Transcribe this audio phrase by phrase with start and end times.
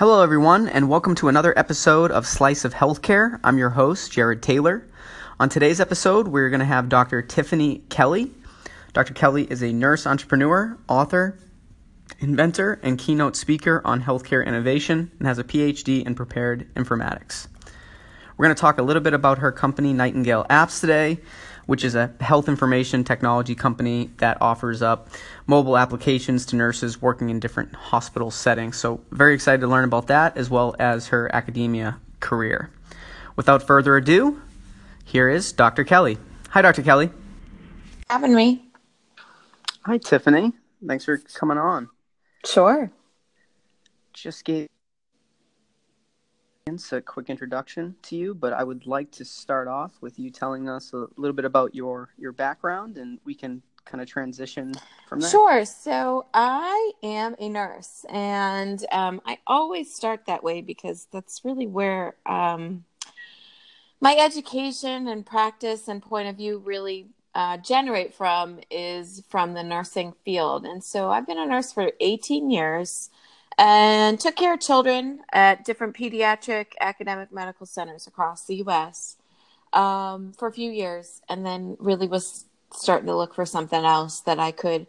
[0.00, 3.38] Hello, everyone, and welcome to another episode of Slice of Healthcare.
[3.44, 4.88] I'm your host, Jared Taylor.
[5.38, 7.20] On today's episode, we're going to have Dr.
[7.20, 8.32] Tiffany Kelly.
[8.94, 9.12] Dr.
[9.12, 11.38] Kelly is a nurse entrepreneur, author,
[12.18, 17.46] inventor, and keynote speaker on healthcare innovation and has a PhD in prepared informatics.
[18.38, 21.18] We're going to talk a little bit about her company, Nightingale Apps, today,
[21.70, 25.08] which is a health information technology company that offers up
[25.46, 28.76] mobile applications to nurses working in different hospital settings.
[28.76, 32.72] So, very excited to learn about that as well as her academia career.
[33.36, 34.42] Without further ado,
[35.04, 35.84] here is Dr.
[35.84, 36.18] Kelly.
[36.48, 36.82] Hi, Dr.
[36.82, 37.10] Kelly.
[38.08, 38.64] Having me.
[39.84, 40.52] Hi, Tiffany.
[40.84, 41.88] Thanks for coming on.
[42.44, 42.90] Sure.
[44.12, 44.68] Just gave
[46.92, 50.68] a quick introduction to you, but I would like to start off with you telling
[50.68, 54.74] us a little bit about your your background, and we can kind of transition
[55.08, 55.30] from there.
[55.30, 55.64] Sure.
[55.64, 61.66] So I am a nurse, and um, I always start that way because that's really
[61.66, 62.84] where um,
[64.00, 69.62] my education and practice and point of view really uh, generate from is from the
[69.62, 70.64] nursing field.
[70.64, 73.10] And so I've been a nurse for 18 years
[73.60, 79.18] and took care of children at different pediatric academic medical centers across the U.S.
[79.74, 84.20] Um, for a few years, and then really was starting to look for something else
[84.20, 84.86] that I could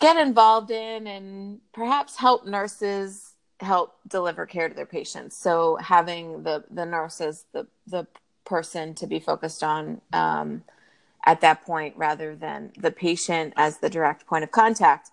[0.00, 5.36] get involved in and perhaps help nurses help deliver care to their patients.
[5.36, 8.06] So having the the nurses the the
[8.44, 10.62] person to be focused on um,
[11.24, 15.10] at that point rather than the patient as the direct point of contact.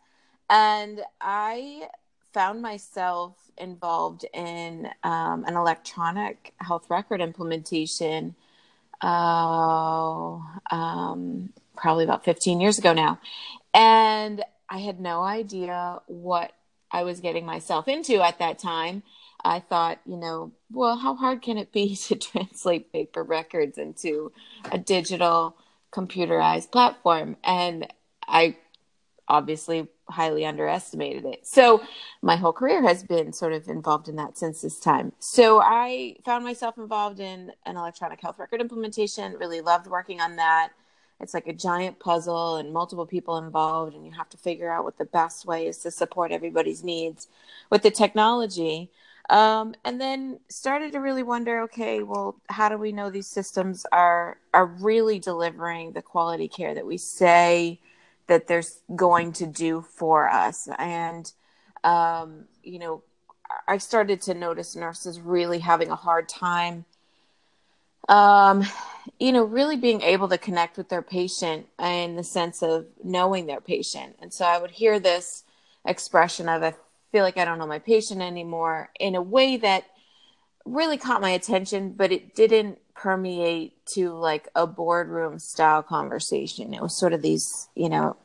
[0.50, 1.88] And I
[2.36, 8.36] found myself involved in um, an electronic health record implementation
[9.02, 10.38] uh,
[10.70, 13.22] um, probably about 15 years ago now.
[13.74, 16.52] And I had no idea what
[16.92, 19.04] I was getting myself into at that time.
[19.42, 24.34] I thought, you know, well, how hard can it be to translate paper records into
[24.70, 25.56] a digital
[25.94, 27.38] computerized platform?
[27.46, 27.88] And
[28.28, 28.58] I
[29.26, 31.48] obviously highly underestimated it.
[31.48, 31.82] So
[32.22, 35.12] my whole career has been sort of involved in that since this time.
[35.20, 40.36] So I found myself involved in an electronic health record implementation, really loved working on
[40.36, 40.72] that.
[41.22, 44.84] It's like a giant puzzle and multiple people involved, and you have to figure out
[44.84, 47.28] what the best way is to support everybody's needs
[47.70, 48.92] with the technology.
[49.30, 53.84] Um, and then started to really wonder okay well how do we know these systems
[53.92, 57.80] are are really delivering the quality care that we say
[58.28, 60.68] that there's going to do for us.
[60.78, 61.32] And,
[61.84, 63.04] um, you know,
[63.68, 66.86] I started to notice nurses really having a hard time,
[68.10, 68.66] um,
[69.20, 73.46] you know, really being able to connect with their patient in the sense of knowing
[73.46, 74.16] their patient.
[74.22, 75.44] And so I would hear this
[75.86, 76.74] expression of, I
[77.12, 79.86] feel like I don't know my patient anymore in a way that
[80.66, 86.74] really caught my attention, but it didn't permeate to like a boardroom style conversation.
[86.74, 88.16] It was sort of these, you know,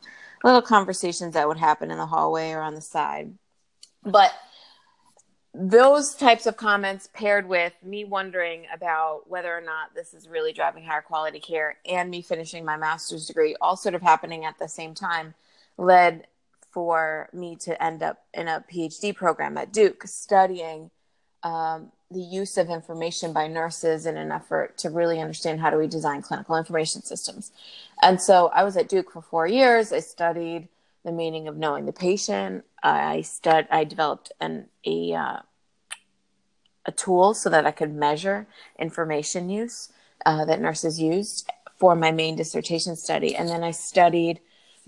[0.45, 3.35] little conversations that would happen in the hallway or on the side.
[4.05, 4.33] But
[5.53, 10.53] those types of comments paired with me wondering about whether or not this is really
[10.53, 14.59] driving higher quality care and me finishing my master's degree all sort of happening at
[14.61, 15.35] the same time
[15.77, 16.27] led
[16.71, 20.89] for me to end up in a phd program at duke studying
[21.43, 25.76] um, the use of information by nurses in an effort to really understand how do
[25.76, 27.53] we design clinical information systems.
[28.03, 29.93] And so I was at Duke for four years.
[29.93, 30.69] I studied
[31.04, 32.65] the meaning of knowing the patient.
[32.82, 35.38] I stud I developed an a uh,
[36.84, 38.47] a tool so that I could measure
[38.78, 39.92] information use
[40.27, 41.48] uh, that nurses used
[41.78, 43.37] for my main dissertation study.
[43.37, 44.41] And then I studied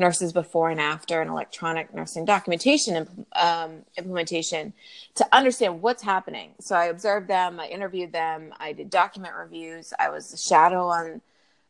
[0.02, 4.72] nurses before and after an electronic nursing documentation um, implementation
[5.14, 6.50] to understand what's happening.
[6.60, 10.88] So I observed them, I interviewed them, I did document reviews, I was a shadow
[10.88, 11.22] on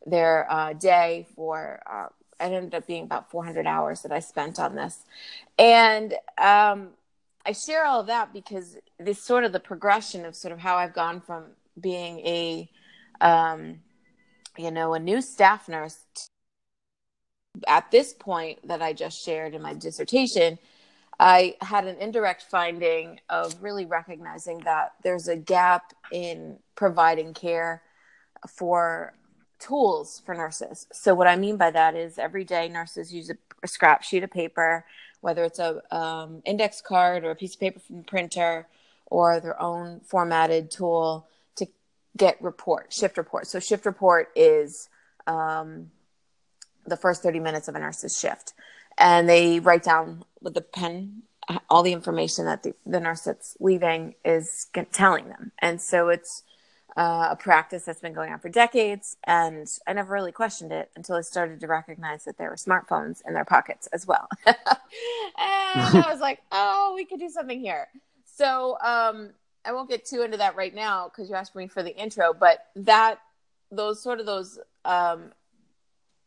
[0.06, 1.81] their uh, day for.
[1.87, 2.06] Uh,
[2.41, 5.04] it ended up being about 400 hours that I spent on this,
[5.60, 6.88] and um,
[7.46, 10.75] I share all of that because this sort of the progression of sort of how
[10.76, 11.44] I've gone from
[11.81, 12.69] being a,
[13.20, 13.81] um,
[14.58, 15.99] you know, a new staff nurse
[17.66, 20.58] at this point that I just shared in my dissertation,
[21.19, 27.82] I had an indirect finding of really recognizing that there's a gap in providing care
[28.49, 29.14] for
[29.58, 30.87] tools for nurses.
[30.93, 34.25] So, what I mean by that is every day nurses use a, a scrap sheet
[34.25, 34.84] of paper,
[35.20, 38.66] whether it's a um, index card or a piece of paper from the printer
[39.06, 41.66] or their own formatted tool to
[42.16, 43.46] get report, shift report.
[43.46, 44.88] So, shift report is
[45.26, 45.90] um,
[46.87, 48.52] the first 30 minutes of a nurse's shift.
[48.99, 51.23] And they write down with a pen
[51.69, 55.52] all the information that the, the nurse that's leaving is telling them.
[55.58, 56.44] And so it's
[56.96, 59.17] uh, a practice that's been going on for decades.
[59.25, 63.23] And I never really questioned it until I started to recognize that there were smartphones
[63.26, 64.29] in their pockets as well.
[64.46, 64.56] and
[65.37, 67.88] I was like, oh, we could do something here.
[68.25, 69.31] So um,
[69.64, 72.32] I won't get too into that right now because you asked me for the intro,
[72.32, 73.19] but that,
[73.70, 75.32] those sort of those um,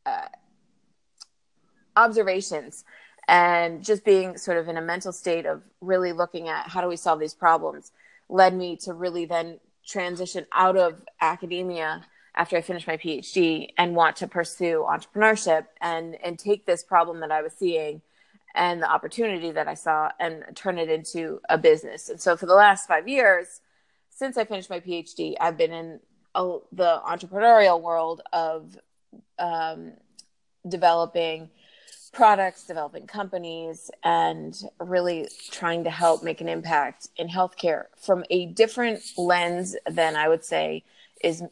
[0.05, 0.27] uh,
[1.95, 2.83] observations
[3.27, 6.87] and just being sort of in a mental state of really looking at how do
[6.87, 7.91] we solve these problems
[8.29, 12.05] led me to really then transition out of academia
[12.35, 17.21] after I finished my PhD and want to pursue entrepreneurship and and take this problem
[17.21, 18.01] that I was seeing
[18.53, 22.09] and the opportunity that I saw and turn it into a business.
[22.09, 23.61] And so for the last 5 years
[24.09, 25.99] since I finished my PhD, I've been in
[26.35, 28.77] a, the entrepreneurial world of
[29.37, 29.93] um,
[30.67, 31.49] developing
[32.15, 38.47] products, developing companies, and really trying to help make an impact in healthcare from a
[38.47, 40.83] different lens than I would say
[41.21, 41.43] is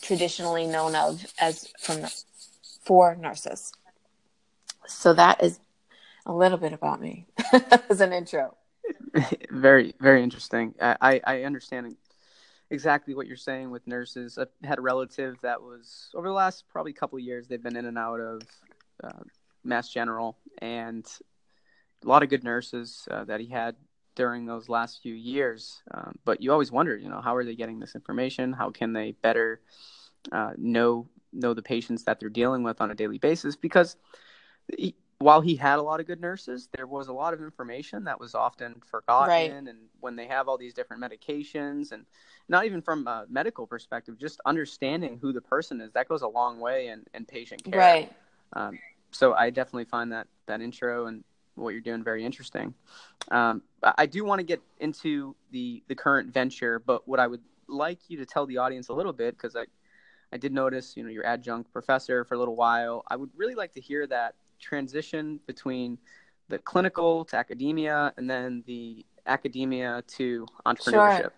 [0.00, 2.06] traditionally known of as from
[2.82, 3.72] for nurses.
[4.86, 5.60] So that is
[6.24, 7.26] a little bit about me
[7.90, 8.56] as an intro.
[9.50, 10.74] Very, very interesting.
[10.80, 11.96] I, I understand
[12.70, 14.38] exactly what you're saying with nurses.
[14.38, 17.48] I had a relative that was over the last probably couple years.
[17.48, 18.42] They've been in and out of
[19.02, 19.22] uh,
[19.66, 21.06] Mass General, and
[22.04, 23.76] a lot of good nurses uh, that he had
[24.14, 25.82] during those last few years.
[25.92, 28.52] Um, but you always wonder, you know, how are they getting this information?
[28.52, 29.60] How can they better
[30.32, 33.56] uh, know know the patients that they're dealing with on a daily basis?
[33.56, 33.96] Because
[34.76, 38.04] he, while he had a lot of good nurses, there was a lot of information
[38.04, 39.28] that was often forgotten.
[39.28, 39.50] Right.
[39.50, 39.68] And
[40.00, 42.04] when they have all these different medications, and
[42.48, 46.28] not even from a medical perspective, just understanding who the person is, that goes a
[46.28, 47.78] long way in, in patient care.
[47.78, 48.12] Right.
[48.52, 48.78] Um,
[49.16, 51.24] so I definitely find that that intro and
[51.54, 52.74] what you're doing very interesting.
[53.30, 57.40] Um, I do want to get into the the current venture, but what I would
[57.68, 59.64] like you to tell the audience a little bit because I
[60.32, 63.04] I did notice you know you're adjunct professor for a little while.
[63.08, 65.98] I would really like to hear that transition between
[66.48, 71.18] the clinical to academia and then the academia to entrepreneurship.
[71.18, 71.32] Sure.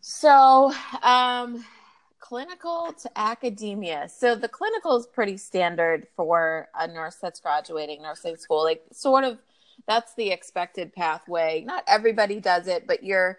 [0.00, 0.72] So,
[1.02, 1.64] um,
[2.22, 4.08] clinical to academia.
[4.08, 8.62] So the clinical is pretty standard for a nurse that's graduating nursing school.
[8.62, 9.38] Like sort of
[9.86, 11.64] that's the expected pathway.
[11.66, 13.38] Not everybody does it, but you're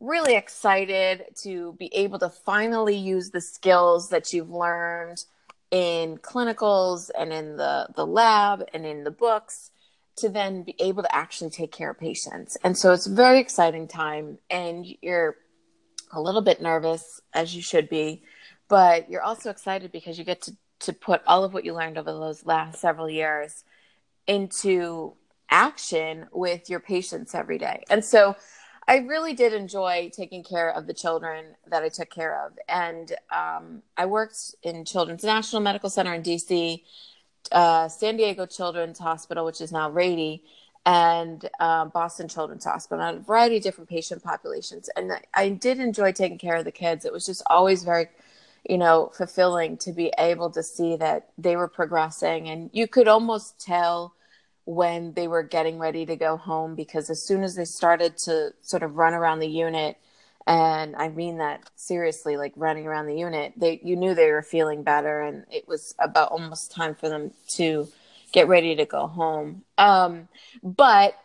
[0.00, 5.24] really excited to be able to finally use the skills that you've learned
[5.72, 9.70] in clinicals and in the, the lab and in the books
[10.16, 12.56] to then be able to actually take care of patients.
[12.62, 15.36] And so it's a very exciting time and you're
[16.16, 18.22] a little bit nervous, as you should be,
[18.68, 21.98] but you're also excited because you get to, to put all of what you learned
[21.98, 23.64] over those last several years
[24.26, 25.14] into
[25.50, 27.84] action with your patients every day.
[27.90, 28.36] And so
[28.86, 32.52] I really did enjoy taking care of the children that I took care of.
[32.68, 36.82] And um, I worked in Children's National Medical Center in DC,
[37.52, 40.44] uh, San Diego Children's Hospital, which is now Rady,
[40.86, 44.90] and um, Boston Children's Hospital, and a variety of different patient populations.
[44.96, 47.04] And I did enjoy taking care of the kids.
[47.04, 48.08] It was just always very,
[48.68, 52.48] you know, fulfilling to be able to see that they were progressing.
[52.48, 54.14] And you could almost tell
[54.66, 58.52] when they were getting ready to go home because as soon as they started to
[58.62, 59.96] sort of run around the unit,
[60.46, 64.42] and I mean that seriously, like running around the unit, they you knew they were
[64.42, 67.88] feeling better, and it was about almost time for them to
[68.34, 69.62] get ready to go home.
[69.78, 70.28] Um,
[70.62, 71.16] but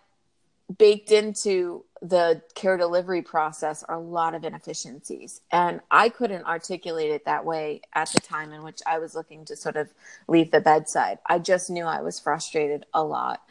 [0.77, 5.41] baked into the care delivery process are a lot of inefficiencies.
[5.51, 9.43] And I couldn't articulate it that way at the time in which I was looking
[9.45, 9.89] to sort of
[10.27, 11.17] leave the bedside.
[11.25, 13.41] I just knew I was frustrated a lot.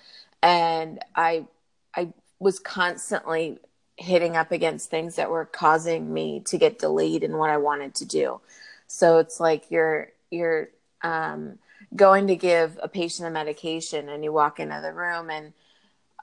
[0.41, 1.47] And I
[1.97, 3.59] I was constantly
[3.97, 7.97] hitting up against things that were causing me to get delayed in what I wanted
[7.97, 8.41] to do.
[8.87, 10.69] So it's like you're you're
[11.03, 11.59] um
[11.95, 15.53] going to give a patient a medication and you walk into the room and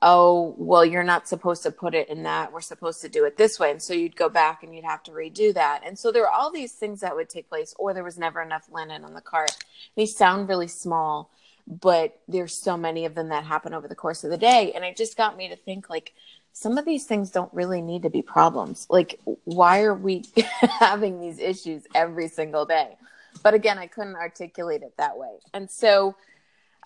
[0.01, 2.51] oh well you're not supposed to put it in that.
[2.51, 3.71] We're supposed to do it this way.
[3.71, 5.81] And so you'd go back and you'd have to redo that.
[5.85, 8.41] And so there were all these things that would take place or there was never
[8.41, 9.51] enough linen on the cart.
[9.95, 11.31] These sound really small
[11.67, 14.71] but there's so many of them that happen over the course of the day.
[14.75, 16.13] And it just got me to think like
[16.53, 18.85] some of these things don't really need to be problems.
[18.89, 20.25] Like why are we
[20.79, 22.97] having these issues every single day
[23.43, 25.37] but again, I couldn't articulate it that way.
[25.53, 26.15] And so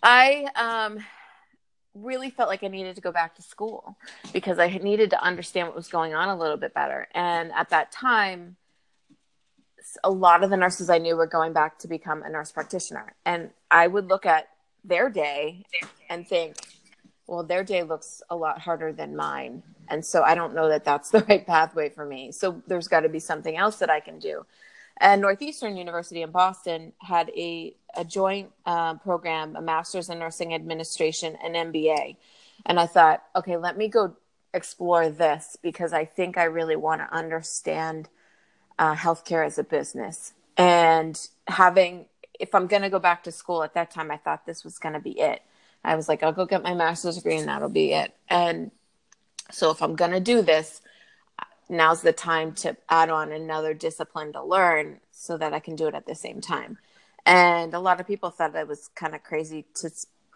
[0.02, 1.00] I um,
[1.94, 3.98] really felt like I needed to go back to school
[4.34, 7.08] because I needed to understand what was going on a little bit better.
[7.14, 8.56] And at that time,
[10.04, 13.16] a lot of the nurses I knew were going back to become a nurse practitioner.
[13.26, 14.50] And I would look at
[14.84, 15.66] their day
[16.10, 16.56] and think,
[17.28, 19.64] well, their day looks a lot harder than mine.
[19.88, 22.32] And so I don't know that that's the right pathway for me.
[22.32, 24.46] So there's got to be something else that I can do.
[25.00, 30.54] And Northeastern University in Boston had a, a joint uh, program, a master's in nursing
[30.54, 32.18] administration, an MBA.
[32.66, 34.16] And I thought, okay, let me go
[34.54, 38.10] explore this because I think I really want to understand
[38.78, 40.34] uh, healthcare as a business.
[40.58, 42.06] And having,
[42.38, 44.80] if I'm going to go back to school at that time, I thought this was
[44.80, 45.42] going to be it.
[45.84, 48.14] I was like, I'll go get my master's degree and that'll be it.
[48.28, 48.72] And
[49.50, 50.82] so if I'm going to do this,
[51.70, 55.88] now's the time to add on another discipline to learn so that I can do
[55.88, 56.78] it at the same time.
[57.26, 59.90] And a lot of people thought I was kind of crazy to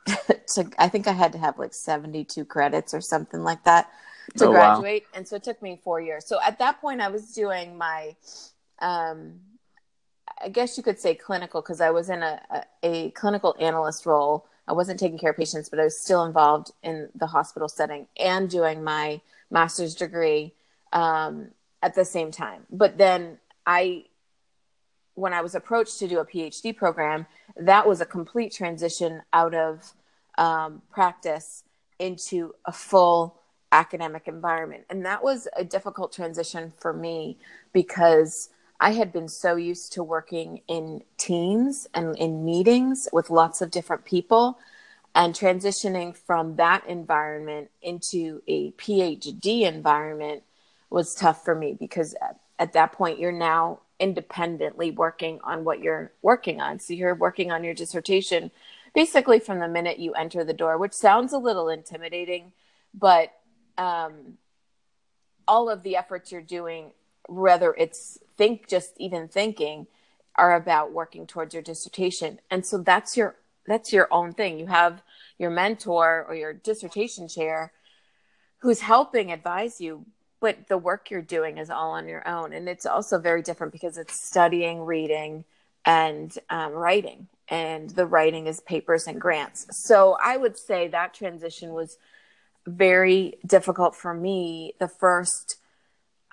[0.56, 3.90] to I think I had to have like 72 credits or something like that
[4.38, 5.04] to oh, graduate.
[5.04, 5.18] Wow.
[5.18, 6.26] And so it took me 4 years.
[6.26, 8.16] So at that point I was doing my
[8.80, 9.40] um
[10.44, 14.06] I guess you could say clinical because I was in a, a, a clinical analyst
[14.06, 14.46] role.
[14.68, 18.08] I wasn't taking care of patients, but I was still involved in the hospital setting
[18.18, 20.54] and doing my master's degree
[20.94, 21.50] um,
[21.82, 22.66] at the same time.
[22.72, 24.06] But then I,
[25.16, 27.26] when I was approached to do a PhD program,
[27.58, 29.94] that was a complete transition out of
[30.38, 31.64] um, practice
[32.00, 33.40] into a full
[33.72, 34.86] academic environment.
[34.90, 37.38] And that was a difficult transition for me
[37.74, 43.62] because I had been so used to working in teams and in meetings with lots
[43.62, 44.60] of different people.
[45.16, 50.42] And transitioning from that environment into a PhD environment
[50.94, 55.80] was tough for me because at, at that point you're now independently working on what
[55.80, 56.80] you're working on.
[56.80, 58.52] So you're working on your dissertation
[58.94, 62.52] basically from the minute you enter the door, which sounds a little intimidating,
[62.94, 63.34] but
[63.78, 64.38] um,
[65.48, 66.92] all of the efforts you're doing,
[67.28, 69.88] whether it's think, just even thinking,
[70.36, 72.40] are about working towards your dissertation.
[72.52, 73.36] And so that's your
[73.66, 74.60] that's your own thing.
[74.60, 75.02] You have
[75.40, 77.72] your mentor or your dissertation chair
[78.60, 80.06] who's helping advise you,
[80.44, 82.52] but the work you're doing is all on your own.
[82.52, 85.46] And it's also very different because it's studying reading
[85.86, 87.30] and um, writing.
[87.48, 89.66] And the writing is papers and grants.
[89.72, 91.98] So i would say that transition was
[92.68, 95.56] very difficult for me the first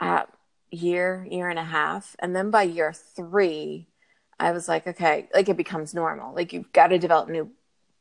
[0.00, 0.24] uh,
[0.72, 2.16] year year and a half.
[2.18, 3.86] And then by year three
[4.40, 6.34] i was like okay like it becomes normal.
[6.34, 7.48] Like you've got to develop new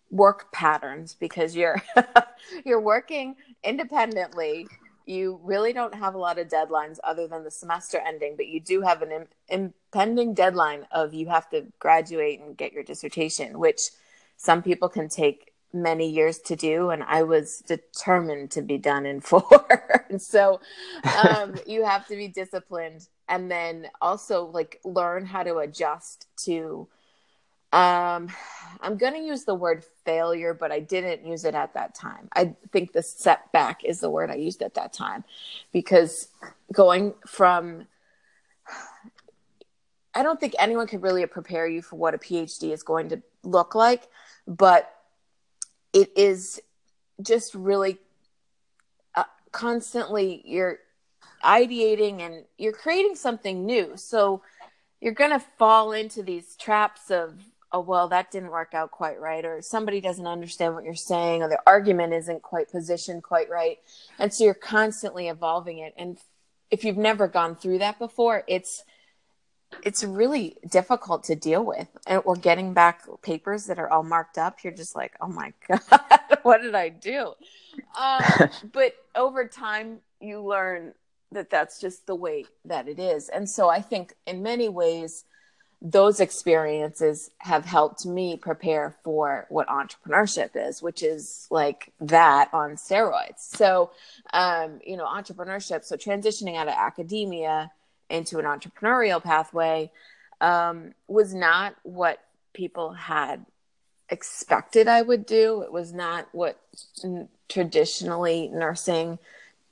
[0.10, 1.84] work patterns because you're
[2.66, 4.68] you're working independently
[5.10, 8.60] you really don't have a lot of deadlines other than the semester ending, but you
[8.60, 13.90] do have an impending deadline of you have to graduate and get your dissertation, which
[14.38, 16.92] some people can take many years to do.
[16.92, 20.06] And I was determined to be done in four.
[20.12, 20.62] and so
[21.28, 26.88] um, you have to be disciplined and then also like learn how to adjust to
[27.72, 28.30] um,
[28.82, 32.30] I'm going to use the word failure, but I didn't use it at that time.
[32.34, 35.24] I think the setback is the word I used at that time
[35.72, 36.30] because
[36.72, 37.88] going from,
[40.14, 43.22] I don't think anyone could really prepare you for what a PhD is going to
[43.44, 44.08] look like,
[44.48, 44.94] but
[45.94, 46.62] it is
[47.22, 47.98] just really
[49.16, 50.80] uh, constantly you're
[51.44, 53.96] ideating and you're creating something new.
[53.96, 54.42] So
[55.02, 59.20] you're going to fall into these traps of oh well that didn't work out quite
[59.20, 63.50] right or somebody doesn't understand what you're saying or the argument isn't quite positioned quite
[63.50, 63.78] right.
[64.18, 65.94] And so you're constantly evolving it.
[65.98, 66.18] And
[66.72, 68.84] if you've never gone through that before it's
[69.84, 71.88] it's really difficult to deal with.
[72.08, 75.54] And or getting back papers that are all marked up you're just like oh my
[75.68, 76.02] god
[76.42, 77.34] what did i do?
[78.00, 80.94] Um, but over time you learn
[81.32, 83.30] that that's just the way that it is.
[83.30, 85.26] And so i think in many ways
[85.82, 92.72] those experiences have helped me prepare for what entrepreneurship is, which is like that on
[92.72, 93.40] steroids.
[93.40, 93.92] So,
[94.34, 97.72] um, you know, entrepreneurship, so transitioning out of academia
[98.10, 99.90] into an entrepreneurial pathway
[100.42, 102.20] um, was not what
[102.54, 103.46] people had
[104.10, 105.62] expected I would do.
[105.62, 106.60] It was not what
[107.48, 109.20] traditionally nursing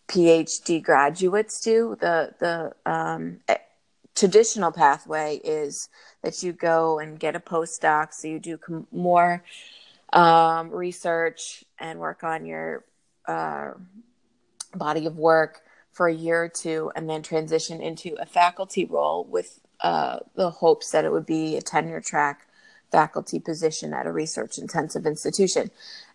[0.08, 1.98] PhD graduates do.
[2.00, 3.40] The the um,
[4.18, 5.90] traditional pathway is
[6.24, 9.44] that you go and get a postdoc, so you do com- more
[10.12, 12.84] um, research and work on your
[13.28, 13.72] uh,
[14.76, 19.24] body of work for a year or two, and then transition into a faculty role
[19.24, 22.48] with uh, the hopes that it would be a tenure track
[22.92, 25.70] faculty position at a research intensive institution.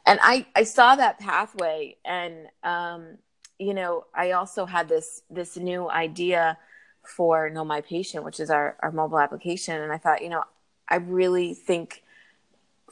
[0.06, 3.18] And I, I saw that pathway, and um,
[3.59, 6.59] you know, I also had this this new idea
[7.04, 9.80] for Know My Patient, which is our, our mobile application.
[9.80, 10.44] And I thought, you know,
[10.88, 12.02] I really think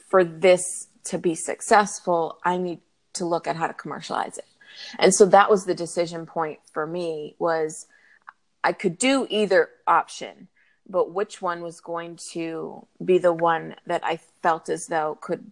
[0.09, 2.79] for this to be successful, I need
[3.13, 4.45] to look at how to commercialize it.
[4.99, 7.87] And so that was the decision point for me was
[8.63, 10.47] I could do either option,
[10.87, 15.51] but which one was going to be the one that I felt as though could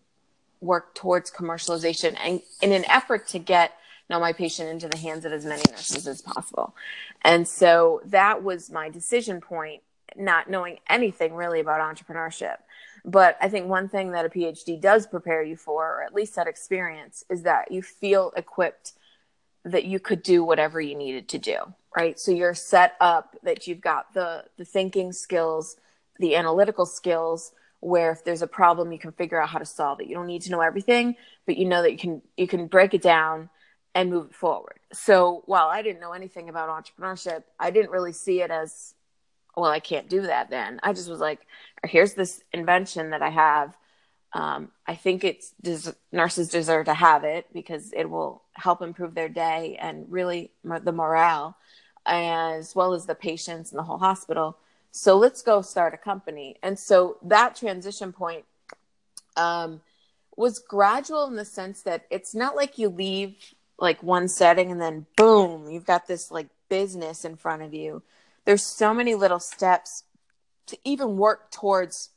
[0.61, 3.73] work towards commercialization and in an effort to get
[4.09, 6.75] Know My Patient into the hands of as many nurses as possible.
[7.21, 9.83] And so that was my decision point,
[10.15, 12.57] not knowing anything really about entrepreneurship.
[13.05, 16.35] But I think one thing that a PhD does prepare you for, or at least
[16.35, 18.93] that experience, is that you feel equipped
[19.63, 21.57] that you could do whatever you needed to do,
[21.95, 22.19] right?
[22.19, 25.77] So you're set up that you've got the the thinking skills,
[26.17, 30.01] the analytical skills, where if there's a problem, you can figure out how to solve
[30.01, 30.07] it.
[30.07, 32.93] You don't need to know everything, but you know that you can you can break
[32.93, 33.49] it down
[33.95, 34.79] and move it forward.
[34.93, 38.93] So while I didn't know anything about entrepreneurship, I didn't really see it as
[39.55, 40.79] well, I can't do that then.
[40.83, 41.45] I just was like,
[41.85, 43.75] here's this invention that I have.
[44.33, 49.15] Um, I think it's des- nurses deserve to have it because it will help improve
[49.15, 51.57] their day and really the morale,
[52.05, 54.57] as well as the patients and the whole hospital.
[54.91, 56.55] So let's go start a company.
[56.63, 58.45] And so that transition point
[59.35, 59.81] um,
[60.37, 63.35] was gradual in the sense that it's not like you leave
[63.81, 68.03] like one setting and then boom, you've got this like business in front of you.
[68.45, 70.03] There's so many little steps
[70.67, 72.09] to even work towards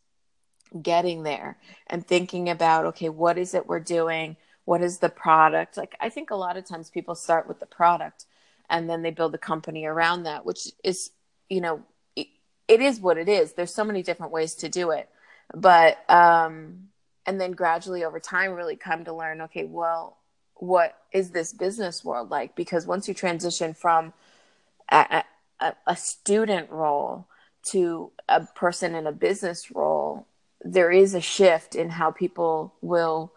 [0.81, 4.37] getting there and thinking about okay what is it we're doing?
[4.65, 5.77] What is the product?
[5.77, 8.27] Like i think a lot of times people start with the product
[8.71, 11.11] and then they build a company around that which is
[11.49, 11.83] you know
[12.17, 12.29] it,
[12.69, 13.53] it is what it is.
[13.53, 15.09] There's so many different ways to do it.
[15.55, 16.89] But um
[17.27, 20.19] and then gradually over time really come to learn okay well
[20.63, 22.55] what is this business world like?
[22.55, 24.13] Because once you transition from
[24.89, 25.25] a,
[25.59, 27.27] a, a student role
[27.71, 30.25] to a person in a business role,
[30.65, 33.33] there is a shift in how people will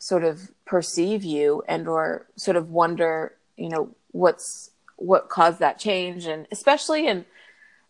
[0.00, 5.78] sort of perceive you and or sort of wonder, you know, what's what caused that
[5.78, 6.24] change.
[6.24, 7.26] And especially in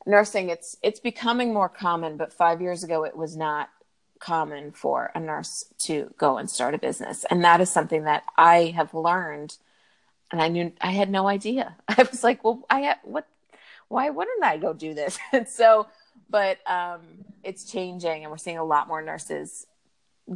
[0.05, 3.71] nursing it's it's becoming more common but 5 years ago it was not
[4.23, 8.23] common for a nurse to go and start a business and that is something that
[8.37, 9.57] I have learned
[10.33, 11.77] and I knew I had no idea.
[11.89, 13.27] I was like, well, I what
[13.89, 15.19] why wouldn't I go do this?
[15.33, 15.87] and so,
[16.31, 17.01] but um,
[17.45, 19.67] it's changing, and we're seeing a lot more nurses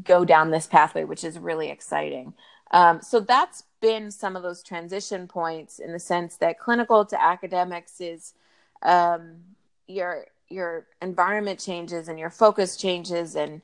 [0.05, 2.35] go down this pathway, which is really exciting.
[2.73, 7.23] Um, so that's been some of those transition points in the sense that clinical to
[7.23, 8.35] academics is
[8.83, 9.37] um,
[9.89, 13.63] your your environment changes and your focus changes and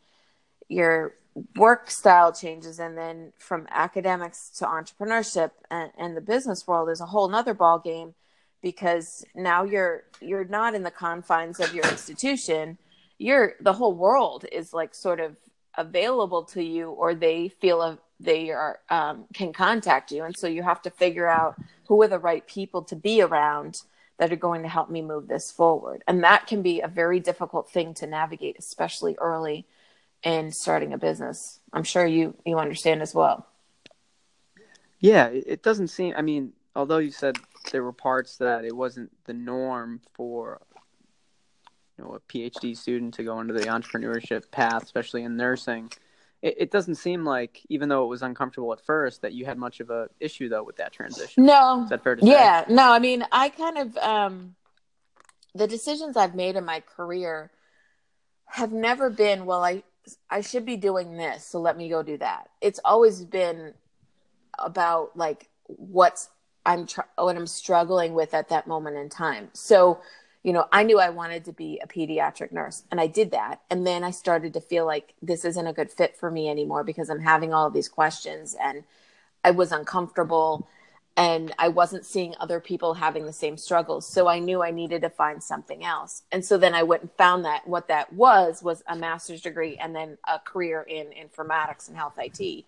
[0.72, 1.14] your
[1.56, 7.00] work style changes and then from academics to entrepreneurship and, and the business world is
[7.00, 8.14] a whole nother ball game
[8.62, 12.78] because now you're you're not in the confines of your institution.
[13.18, 15.36] You're the whole world is like sort of
[15.76, 20.24] available to you or they feel a, they are um, can contact you.
[20.24, 21.56] And so you have to figure out
[21.88, 23.82] who are the right people to be around
[24.18, 26.04] that are going to help me move this forward.
[26.06, 29.66] And that can be a very difficult thing to navigate especially early
[30.24, 33.46] in starting a business i'm sure you you understand as well
[35.00, 37.36] yeah it doesn't seem i mean although you said
[37.70, 40.60] there were parts that it wasn't the norm for
[41.98, 45.90] you know a PhD student to go into the entrepreneurship path, especially in nursing.
[46.40, 49.58] It, it doesn't seem like, even though it was uncomfortable at first, that you had
[49.58, 51.44] much of a issue though with that transition.
[51.44, 52.66] No, is that fair to yeah, say?
[52.68, 52.92] Yeah, no.
[52.92, 54.54] I mean, I kind of um,
[55.54, 57.50] the decisions I've made in my career
[58.46, 59.64] have never been well.
[59.64, 59.82] I
[60.30, 62.48] I should be doing this, so let me go do that.
[62.60, 63.74] It's always been
[64.58, 66.28] about like what's
[66.64, 69.48] I'm tr- what I'm struggling with at that moment in time.
[69.52, 70.00] So,
[70.42, 73.60] you know, I knew I wanted to be a pediatric nurse and I did that.
[73.70, 76.84] And then I started to feel like this isn't a good fit for me anymore
[76.84, 78.84] because I'm having all these questions and
[79.44, 80.68] I was uncomfortable
[81.16, 84.06] and I wasn't seeing other people having the same struggles.
[84.06, 86.22] So I knew I needed to find something else.
[86.32, 89.76] And so then I went and found that what that was was a master's degree
[89.76, 92.64] and then a career in informatics and health IT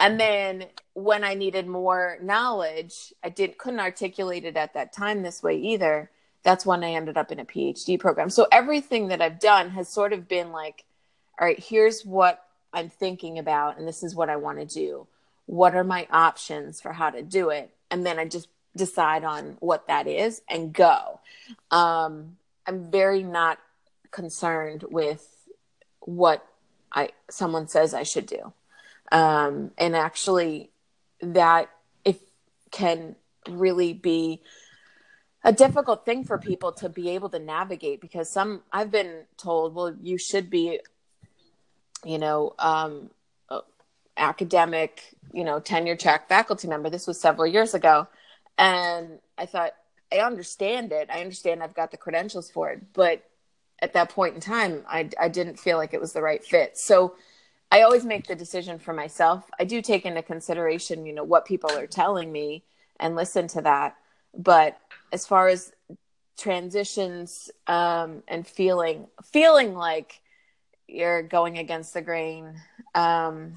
[0.00, 5.22] and then when i needed more knowledge i didn't couldn't articulate it at that time
[5.22, 6.10] this way either
[6.42, 9.88] that's when i ended up in a phd program so everything that i've done has
[9.88, 10.84] sort of been like
[11.40, 15.06] all right here's what i'm thinking about and this is what i want to do
[15.46, 17.70] what are my options for how to do it?
[17.90, 21.20] And then i just decide on what that is and go.
[21.70, 23.58] Um, i'm very not
[24.10, 25.26] concerned with
[26.00, 26.46] what
[26.92, 28.52] i someone says i should do.
[29.12, 30.70] Um, and actually
[31.20, 31.70] that
[32.04, 32.20] it
[32.70, 33.16] can
[33.48, 34.42] really be
[35.44, 39.74] a difficult thing for people to be able to navigate because some I've been told,
[39.74, 40.80] well, you should be,
[42.04, 43.10] you know, um,
[44.16, 46.90] academic, you know, tenure track faculty member.
[46.90, 48.06] This was several years ago.
[48.58, 49.72] And I thought,
[50.12, 51.08] I understand it.
[51.12, 52.80] I understand I've got the credentials for it.
[52.92, 53.24] But
[53.80, 56.78] at that point in time, I, I didn't feel like it was the right fit.
[56.78, 57.16] So
[57.72, 59.50] I always make the decision for myself.
[59.58, 62.62] I do take into consideration, you know, what people are telling me
[63.00, 63.96] and listen to that.
[64.36, 64.78] But
[65.12, 65.72] as far as
[66.38, 70.20] transitions um, and feeling feeling like
[70.86, 72.54] you're going against the grain,
[72.94, 73.56] um,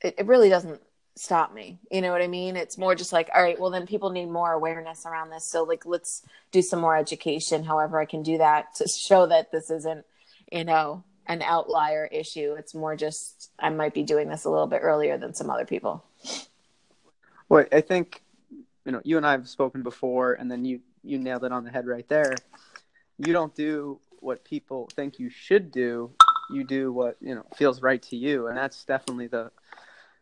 [0.00, 0.80] it, it really doesn't
[1.16, 1.78] stop me.
[1.90, 2.56] You know what I mean?
[2.56, 5.44] It's more just like, all right, well then people need more awareness around this.
[5.44, 9.50] So like let's do some more education, however I can do that to show that
[9.50, 10.04] this isn't,
[10.52, 12.54] you know, an outlier issue.
[12.58, 15.66] It's more just I might be doing this a little bit earlier than some other
[15.66, 16.04] people.
[17.48, 18.22] Well, I think
[18.84, 21.64] you know, you and I have spoken before and then you you nailed it on
[21.64, 22.34] the head right there.
[23.18, 26.10] You don't do what people think you should do.
[26.50, 29.50] You do what, you know, feels right to you and that's definitely the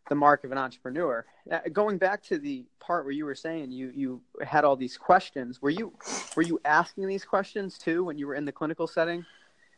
[0.09, 1.25] the mark of an entrepreneur.
[1.51, 4.97] Uh, going back to the part where you were saying you you had all these
[4.97, 5.93] questions, were you
[6.37, 9.25] were you asking these questions too when you were in the clinical setting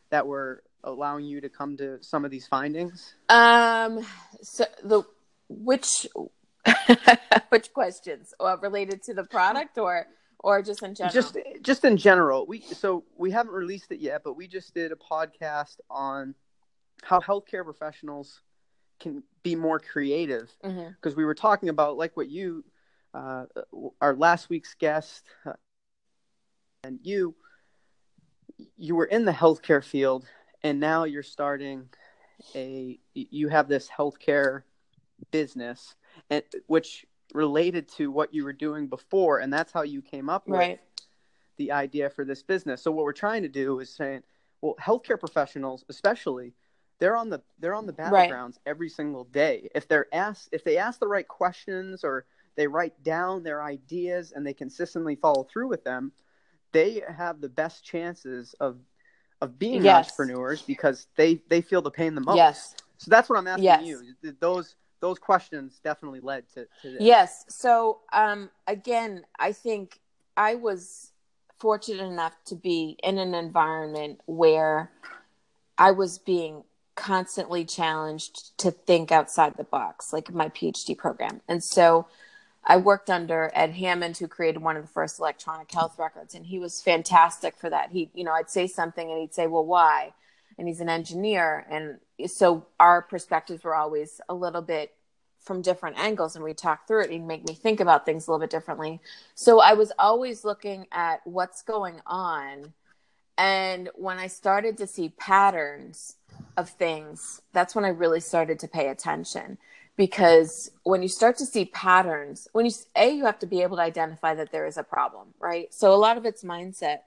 [0.09, 3.15] that were allowing you to come to some of these findings?
[3.29, 4.05] Um,
[4.41, 5.03] so the
[5.49, 6.07] which
[7.49, 10.07] which questions uh, related to the product or
[10.39, 11.13] or just in general?
[11.13, 12.45] Just just in general.
[12.45, 16.35] We so we haven't released it yet, but we just did a podcast on
[17.03, 18.41] how healthcare professionals
[18.99, 21.15] can be more creative because mm-hmm.
[21.15, 22.63] we were talking about like what you
[23.13, 23.45] uh,
[24.01, 25.53] our last week's guest uh,
[26.83, 27.35] and you
[28.77, 30.25] you were in the healthcare field
[30.63, 31.87] and now you're starting
[32.55, 34.63] a you have this healthcare
[35.31, 35.95] business
[36.29, 40.43] and which related to what you were doing before and that's how you came up
[40.47, 40.71] right.
[40.71, 40.79] with
[41.57, 44.21] the idea for this business so what we're trying to do is saying
[44.61, 46.53] well healthcare professionals especially
[46.99, 48.67] they're on the they're on the battlegrounds right.
[48.67, 49.69] every single day.
[49.73, 54.33] If they're asked if they ask the right questions or they write down their ideas
[54.35, 56.11] and they consistently follow through with them,
[56.71, 58.77] they have the best chances of
[59.41, 60.05] of being yes.
[60.05, 62.37] entrepreneurs because they they feel the pain the most.
[62.37, 62.75] Yes.
[62.97, 63.83] So that's what I'm asking yes.
[63.83, 64.33] you.
[64.39, 67.01] Those those questions definitely led to, to this.
[67.01, 67.45] Yes.
[67.47, 69.99] So um, again, I think
[70.35, 71.13] I was
[71.57, 74.91] fortunate enough to be in an environment where
[75.77, 76.63] I was being
[76.99, 81.41] constantly challenged to think outside the box, like my PhD program.
[81.47, 82.07] And so
[82.65, 86.45] I worked under Ed Hammond, who created one of the first electronic health records, and
[86.45, 87.91] he was fantastic for that.
[87.91, 90.13] He, you know, I'd say something and he'd say, Well, why?
[90.57, 91.65] And he's an engineer.
[91.69, 94.93] And so our perspectives were always a little bit
[95.39, 97.11] from different angles and we talk through it.
[97.11, 98.99] He'd make me think about things a little bit differently.
[99.35, 102.73] So I was always looking at what's going on.
[103.37, 106.17] And when I started to see patterns,
[106.59, 109.57] of things, that's when I really started to pay attention.
[109.95, 113.77] Because when you start to see patterns, when you, A, you have to be able
[113.77, 115.73] to identify that there is a problem, right?
[115.73, 116.99] So a lot of it's mindset.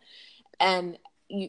[0.61, 1.49] And you,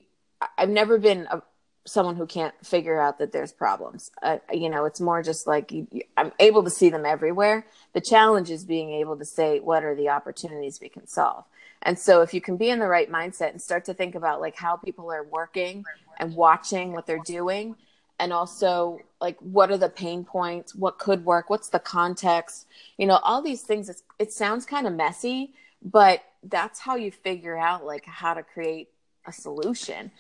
[0.58, 1.42] I've never been a,
[1.86, 4.10] someone who can't figure out that there's problems.
[4.22, 7.66] Uh, you know, it's more just like you, you, I'm able to see them everywhere.
[7.94, 11.44] The challenge is being able to say what are the opportunities we can solve.
[11.82, 14.40] And so if you can be in the right mindset and start to think about
[14.40, 15.84] like how people are working
[16.18, 17.76] and watching what they're doing
[18.20, 23.06] and also like what are the pain points, what could work, what's the context, you
[23.06, 27.86] know, all these things it sounds kind of messy, but that's how you figure out
[27.86, 28.90] like how to create
[29.26, 30.12] a solution.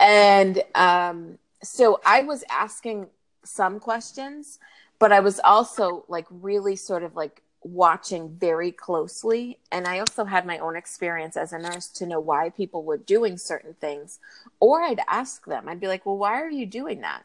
[0.00, 3.06] And um so I was asking
[3.44, 4.58] some questions,
[4.98, 9.58] but I was also like really sort of like watching very closely.
[9.70, 12.96] And I also had my own experience as a nurse to know why people were
[12.96, 14.18] doing certain things.
[14.60, 17.24] Or I'd ask them, I'd be like, well, why are you doing that?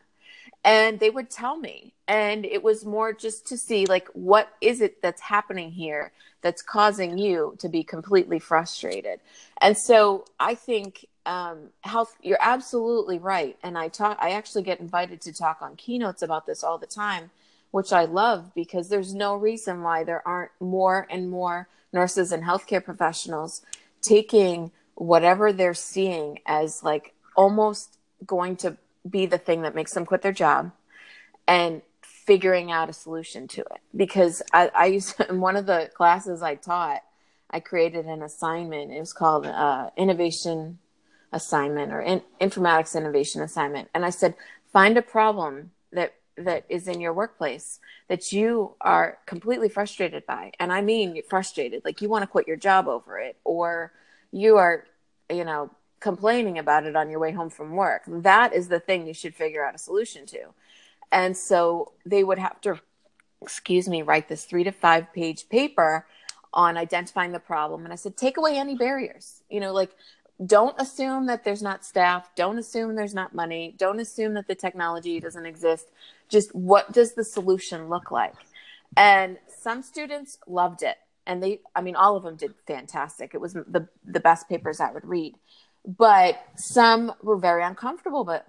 [0.64, 1.94] And they would tell me.
[2.08, 6.62] And it was more just to see, like, what is it that's happening here that's
[6.62, 9.20] causing you to be completely frustrated?
[9.62, 13.58] And so I think um, health, you're absolutely right.
[13.64, 16.88] And I talk, I actually get invited to talk on keynotes about this all the
[16.88, 17.32] time
[17.72, 22.44] which I love because there's no reason why there aren't more and more nurses and
[22.44, 23.62] healthcare professionals
[24.02, 28.78] taking whatever they're seeing as like almost going to
[29.10, 30.72] be the thing that makes them quit their job
[31.48, 33.82] and figuring out a solution to it.
[33.96, 37.02] Because I, I used to, in one of the classes I taught,
[37.50, 38.92] I created an assignment.
[38.92, 40.80] It was called uh, Innovation
[41.32, 43.90] Assignment or in, Informatics Innovation Assignment.
[43.94, 44.36] And I said,
[44.72, 50.52] find a problem that that is in your workplace that you are completely frustrated by
[50.60, 53.92] and i mean frustrated like you want to quit your job over it or
[54.32, 54.86] you are
[55.32, 59.08] you know complaining about it on your way home from work that is the thing
[59.08, 60.40] you should figure out a solution to
[61.12, 62.80] and so they would have to
[63.42, 66.06] excuse me, write this three to five page paper
[66.54, 67.84] on identifying the problem.
[67.84, 69.44] And I said, take away any barriers.
[69.50, 69.92] You know, like
[70.46, 72.30] don't assume that there's not staff.
[72.36, 73.74] Don't assume there's not money.
[73.78, 75.88] Don't assume that the technology doesn't exist.
[76.30, 78.36] Just what does the solution look like?
[78.96, 80.98] And some students loved it.
[81.26, 83.32] And they, I mean, all of them did fantastic.
[83.34, 85.36] It was the, the best papers I would read.
[85.88, 88.46] But some were very uncomfortable but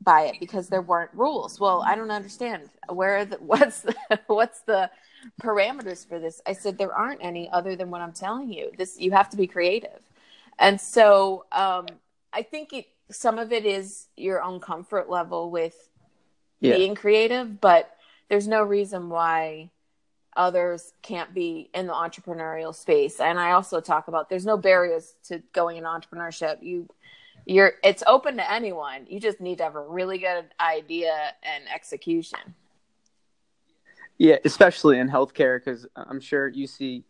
[0.00, 1.60] by it because there weren't rules.
[1.60, 2.70] Well, I don't understand.
[2.88, 3.94] Where the, what's the,
[4.26, 4.90] what's the
[5.40, 6.40] parameters for this?
[6.46, 8.72] I said, there aren't any other than what I'm telling you.
[8.76, 10.00] This, you have to be creative
[10.58, 11.86] and so um,
[12.32, 15.76] I think it, some of it is your own comfort level with
[16.60, 16.76] yeah.
[16.76, 17.90] being creative, but
[18.28, 19.70] there's no reason why
[20.36, 23.20] others can't be in the entrepreneurial space.
[23.20, 26.62] And I also talk about there's no barriers to going in entrepreneurship.
[26.62, 26.88] You
[27.44, 29.06] you're it's open to anyone.
[29.08, 32.38] You just need to have a really good idea and execution.
[34.18, 37.04] Yeah, especially in healthcare because I'm sure you see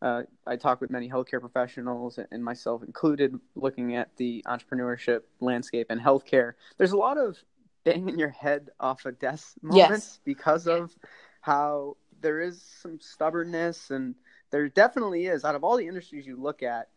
[0.00, 5.90] uh, I talk with many healthcare professionals and myself included, looking at the entrepreneurship landscape
[5.90, 6.52] in healthcare.
[6.76, 7.36] There's a lot of
[7.84, 10.20] banging your head off a desk moments yes.
[10.24, 10.94] because of
[11.40, 14.14] how there is some stubbornness, and
[14.50, 15.44] there definitely is.
[15.44, 16.88] Out of all the industries you look at,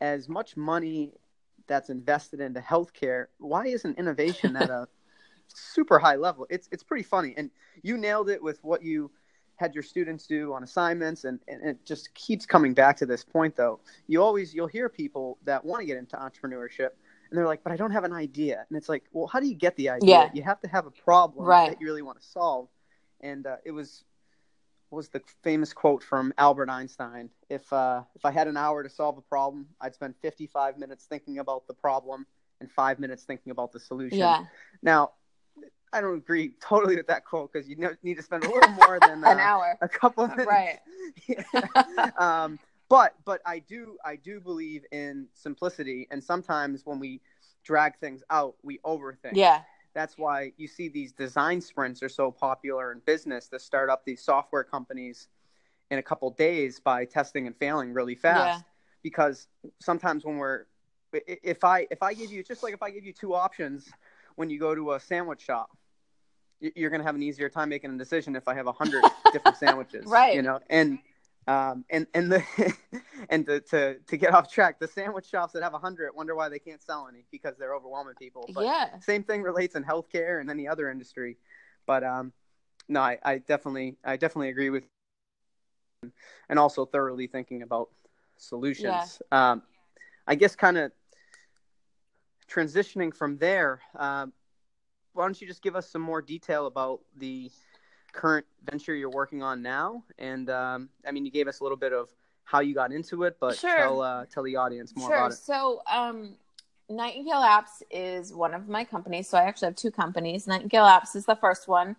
[0.00, 1.12] as much money
[1.66, 4.88] that's invested into healthcare, why isn't innovation at a
[5.48, 6.46] super high level?
[6.50, 7.50] It's it's pretty funny, and
[7.82, 9.10] you nailed it with what you
[9.56, 13.22] had your students do on assignments and, and it just keeps coming back to this
[13.22, 16.90] point though you always you'll hear people that want to get into entrepreneurship
[17.30, 19.46] and they're like but i don't have an idea and it's like well how do
[19.46, 20.30] you get the idea yeah.
[20.34, 21.70] you have to have a problem right.
[21.70, 22.68] that you really want to solve
[23.20, 24.04] and uh, it was
[24.94, 28.88] was the famous quote from albert einstein if uh, if i had an hour to
[28.88, 32.26] solve a problem i'd spend 55 minutes thinking about the problem
[32.60, 34.44] and five minutes thinking about the solution yeah.
[34.82, 35.12] now
[35.92, 38.98] I don't agree totally with that quote because you need to spend a little more
[39.00, 42.18] than uh, an hour, a couple of minutes, right?
[42.18, 47.20] um, but but I do I do believe in simplicity, and sometimes when we
[47.62, 49.34] drag things out, we overthink.
[49.34, 49.62] Yeah.
[49.94, 54.04] That's why you see these design sprints are so popular in business to start up
[54.04, 55.28] these software companies
[55.90, 58.60] in a couple days by testing and failing really fast.
[58.60, 58.70] Yeah.
[59.02, 59.46] Because
[59.80, 60.64] sometimes when we're
[61.12, 63.88] if I if I give you just like if I give you two options
[64.34, 65.70] when you go to a sandwich shop,
[66.60, 69.04] you're going to have an easier time making a decision if I have a hundred
[69.32, 70.34] different sandwiches, right?
[70.34, 70.98] You know, and
[71.46, 72.42] um, and and the
[73.28, 76.34] and to, to to get off track, the sandwich shops that have a hundred wonder
[76.34, 78.48] why they can't sell any because they're overwhelming people.
[78.54, 81.36] But yeah, same thing relates in healthcare and any other industry.
[81.86, 82.32] But um,
[82.88, 84.84] no, I, I definitely I definitely agree with,
[86.48, 87.90] and also thoroughly thinking about
[88.36, 89.20] solutions.
[89.30, 89.52] Yeah.
[89.52, 89.62] Um,
[90.26, 90.92] I guess kind of
[92.50, 93.80] transitioning from there.
[93.96, 94.32] Um,
[95.12, 97.50] why don't you just give us some more detail about the
[98.14, 100.04] current venture you're working on now?
[100.18, 102.08] And um, I mean, you gave us a little bit of
[102.44, 103.76] how you got into it, but sure.
[103.76, 105.16] tell uh, tell the audience more sure.
[105.16, 105.36] about it.
[105.36, 106.34] So, um,
[106.88, 109.28] Nightingale Apps is one of my companies.
[109.28, 110.46] So I actually have two companies.
[110.46, 111.96] Nightingale Apps is the first one,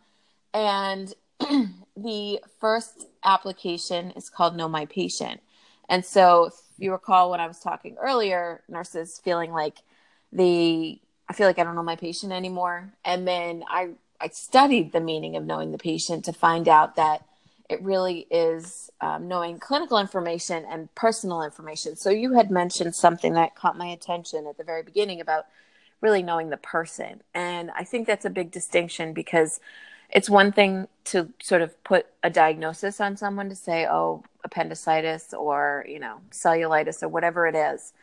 [0.54, 1.14] and
[1.98, 5.42] the first application is called Know My Patient.
[5.90, 9.78] And so, if you recall when I was talking earlier, nurses feeling like
[10.32, 12.94] they I feel like I don't know my patient anymore.
[13.04, 17.26] And then I I studied the meaning of knowing the patient to find out that
[17.70, 21.96] it really is um, knowing clinical information and personal information.
[21.96, 25.46] So you had mentioned something that caught my attention at the very beginning about
[26.02, 29.60] really knowing the person, and I think that's a big distinction because
[30.12, 35.34] it's one thing to sort of put a diagnosis on someone to say, oh, appendicitis
[35.34, 37.94] or you know cellulitis or whatever it is,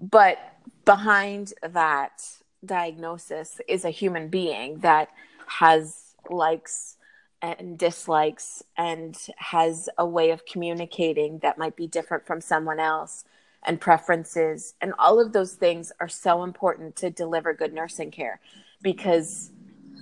[0.00, 0.38] but
[0.84, 2.22] behind that
[2.64, 5.08] diagnosis is a human being that
[5.48, 6.96] has likes
[7.40, 13.24] and dislikes and has a way of communicating that might be different from someone else
[13.64, 18.40] and preferences and all of those things are so important to deliver good nursing care
[18.82, 19.50] because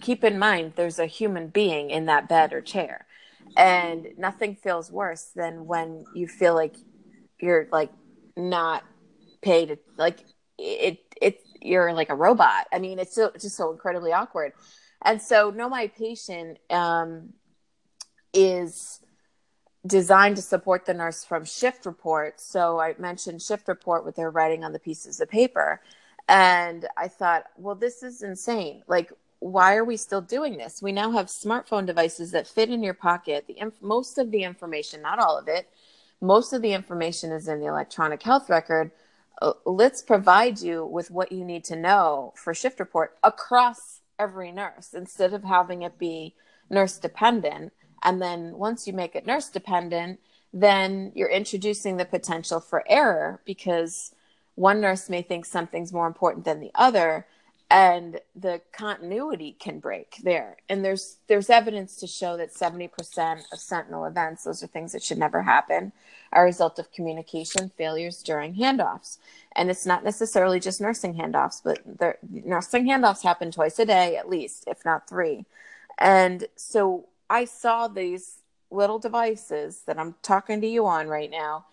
[0.00, 3.06] keep in mind there's a human being in that bed or chair
[3.56, 6.76] and nothing feels worse than when you feel like
[7.40, 7.90] you're like
[8.36, 8.82] not
[9.42, 10.20] paid like
[10.58, 12.66] it it you're like a robot.
[12.72, 14.52] I mean, it's, so, it's just so incredibly awkward.
[15.06, 17.32] And so, Know My Patient um,
[18.34, 19.00] is
[19.86, 22.40] designed to support the nurse from shift report.
[22.40, 25.80] So I mentioned shift report, with they're writing on the pieces of paper.
[26.28, 28.82] And I thought, well, this is insane.
[28.88, 30.82] Like, why are we still doing this?
[30.82, 33.46] We now have smartphone devices that fit in your pocket.
[33.46, 35.68] The inf- most of the information, not all of it,
[36.20, 38.90] most of the information is in the electronic health record.
[39.40, 44.52] Uh, let's provide you with what you need to know for shift report across every
[44.52, 46.34] nurse instead of having it be
[46.70, 47.72] nurse dependent.
[48.02, 50.20] And then once you make it nurse dependent,
[50.52, 54.14] then you're introducing the potential for error because
[54.54, 57.26] one nurse may think something's more important than the other
[57.70, 60.56] and the continuity can break there.
[60.68, 65.02] And there's there's evidence to show that 70% of sentinel events those are things that
[65.02, 65.92] should never happen
[66.32, 69.18] are a result of communication failures during handoffs.
[69.56, 74.28] And it's not necessarily just nursing handoffs but nursing handoffs happen twice a day at
[74.28, 75.44] least if not three.
[75.98, 78.38] And so i saw these
[78.70, 81.64] little devices that i'm talking to you on right now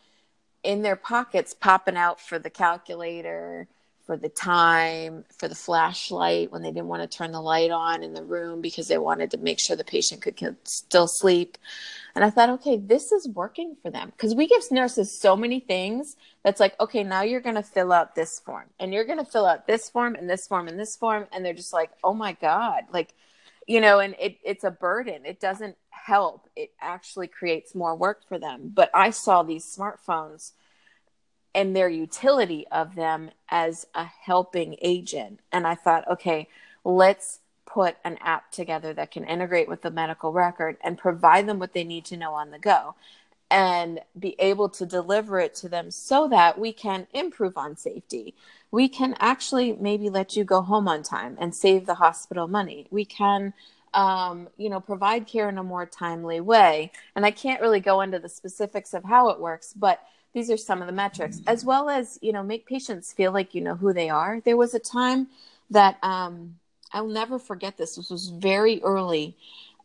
[0.63, 3.67] in their pockets popping out for the calculator
[4.05, 8.03] for the time, for the flashlight when they didn't want to turn the light on
[8.03, 11.57] in the room because they wanted to make sure the patient could still sleep.
[12.15, 15.59] And I thought, okay, this is working for them because we give nurses so many
[15.59, 19.23] things that's like, okay, now you're going to fill out this form and you're going
[19.23, 21.27] to fill out this form and this form and this form.
[21.31, 23.13] And they're just like, oh my God, like,
[23.67, 25.25] you know, and it, it's a burden.
[25.25, 26.49] It doesn't help.
[26.55, 28.71] It actually creates more work for them.
[28.73, 30.51] But I saw these smartphones
[31.55, 35.39] and their utility of them as a helping agent.
[35.51, 36.47] And I thought, okay,
[36.83, 41.59] let's put an app together that can integrate with the medical record and provide them
[41.59, 42.95] what they need to know on the go
[43.49, 48.33] and be able to deliver it to them so that we can improve on safety.
[48.71, 52.87] We can actually maybe let you go home on time and save the hospital money.
[52.89, 53.53] We can
[53.93, 56.91] um, you know, provide care in a more timely way.
[57.15, 60.01] And I can't really go into the specifics of how it works, but
[60.33, 63.53] these are some of the metrics as well as you know make patients feel like
[63.55, 64.41] you know who they are.
[64.41, 65.27] There was a time
[65.69, 66.55] that um,
[66.91, 67.95] i'll never forget this.
[67.95, 69.35] This was very early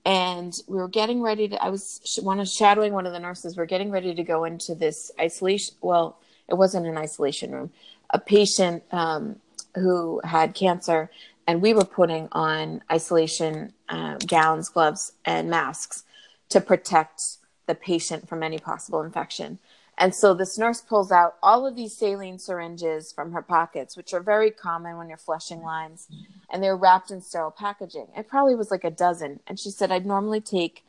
[0.05, 3.57] and we were getting ready to i was one of shadowing one of the nurses.
[3.57, 7.71] We're getting ready to go into this isolation well it wasn't an isolation room
[8.11, 9.37] a patient um,
[9.75, 11.11] who had cancer
[11.47, 16.05] and we were putting on isolation uh, gowns gloves and masks
[16.49, 19.59] to protect the patient from any possible infection
[19.99, 24.15] and so this nurse pulls out all of these saline syringes from her pockets, which
[24.15, 26.07] are very common when you're flushing lines,
[26.51, 28.07] and they're wrapped in sterile packaging.
[28.17, 29.41] It probably was like a dozen.
[29.49, 30.85] And she said, I'd normally take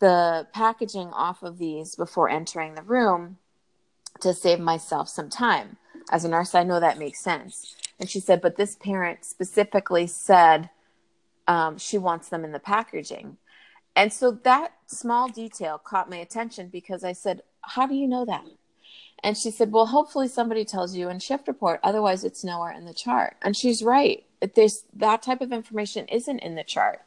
[0.00, 3.36] the packaging off of these before entering the room
[4.20, 5.76] to save myself some time.
[6.10, 7.76] As a nurse, I know that makes sense.
[8.00, 10.70] And she said, but this parent specifically said
[11.46, 13.36] um, she wants them in the packaging.
[13.94, 18.24] And so that small detail caught my attention because I said, how do you know
[18.24, 18.44] that?
[19.22, 21.80] And she said, Well, hopefully somebody tells you in shift report.
[21.82, 23.36] Otherwise, it's nowhere in the chart.
[23.42, 24.24] And she's right.
[24.40, 27.00] That type of information isn't in the chart.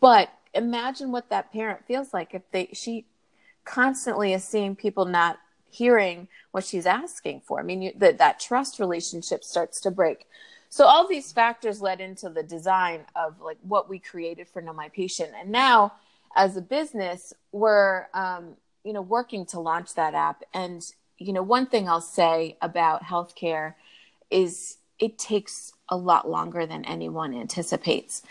[0.00, 3.06] But imagine what that parent feels like if they she
[3.64, 5.38] constantly is seeing people not
[5.70, 7.60] hearing what she's asking for.
[7.60, 10.26] I mean, you, that that trust relationship starts to break.
[10.68, 14.72] So all these factors led into the design of like what we created for Know
[14.72, 15.30] My Patient.
[15.38, 15.92] And now,
[16.34, 20.42] as a business, we're um, you know, working to launch that app.
[20.52, 20.84] And,
[21.18, 23.74] you know, one thing I'll say about healthcare
[24.30, 28.22] is it takes a lot longer than anyone anticipates.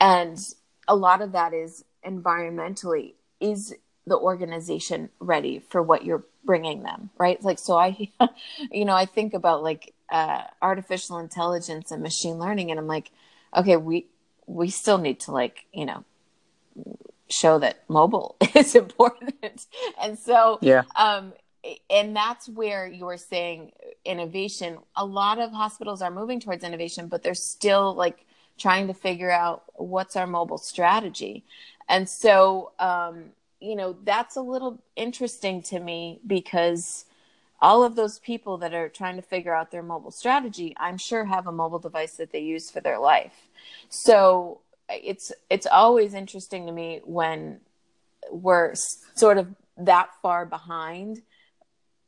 [0.00, 0.38] And
[0.86, 3.14] a lot of that is environmentally.
[3.40, 3.74] Is
[4.06, 7.10] the organization ready for what you're bringing them?
[7.18, 7.42] Right.
[7.42, 8.10] Like, so I,
[8.70, 13.10] you know, I think about like uh, artificial intelligence and machine learning, and I'm like,
[13.56, 14.06] okay, we,
[14.46, 16.04] we still need to like, you know,
[17.30, 19.66] show that mobile is important.
[20.00, 20.82] and so, yeah.
[20.96, 21.32] Um,
[21.90, 23.72] and that's where you're saying
[24.04, 24.78] innovation.
[24.96, 28.24] A lot of hospitals are moving towards innovation, but they're still like
[28.58, 31.44] trying to figure out what's our mobile strategy.
[31.88, 33.24] And so, um,
[33.60, 37.06] you know, that's a little interesting to me because
[37.60, 41.24] all of those people that are trying to figure out their mobile strategy, I'm sure
[41.24, 43.48] have a mobile device that they use for their life.
[43.88, 47.60] So it's it's always interesting to me when
[48.30, 48.74] we're
[49.14, 49.48] sort of
[49.78, 51.22] that far behind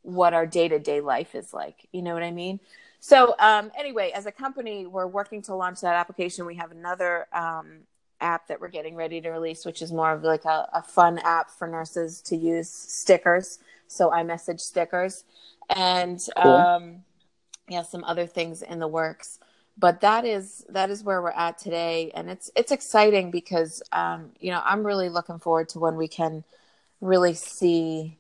[0.03, 1.87] what our day-to-day life is like.
[1.93, 2.61] You know what i mean?
[3.01, 6.47] So um, anyway as a company we're working to launch that application.
[6.47, 7.81] We have another um,
[8.21, 11.19] app that we're getting ready to release which is more of like a, a fun
[11.19, 13.59] app for nurses to use stickers.
[13.89, 15.25] So i iMessage stickers
[15.69, 16.53] and cool.
[16.53, 17.03] um,
[17.69, 19.39] yeah some other things in the works
[19.81, 22.13] but that is that is where we're at today.
[22.15, 26.07] And it's it's exciting because um, you know i'm really looking forward to when we
[26.07, 26.45] can
[27.01, 28.19] really see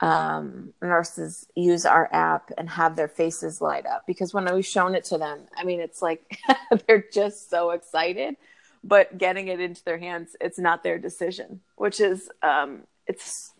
[0.00, 4.06] um, nurses use our app and have their faces light up.
[4.06, 6.38] Because when we've shown it to them i mean it's like
[6.86, 8.36] they're just so excited
[8.84, 13.52] but getting it into their hands it's not their decision which is um, it's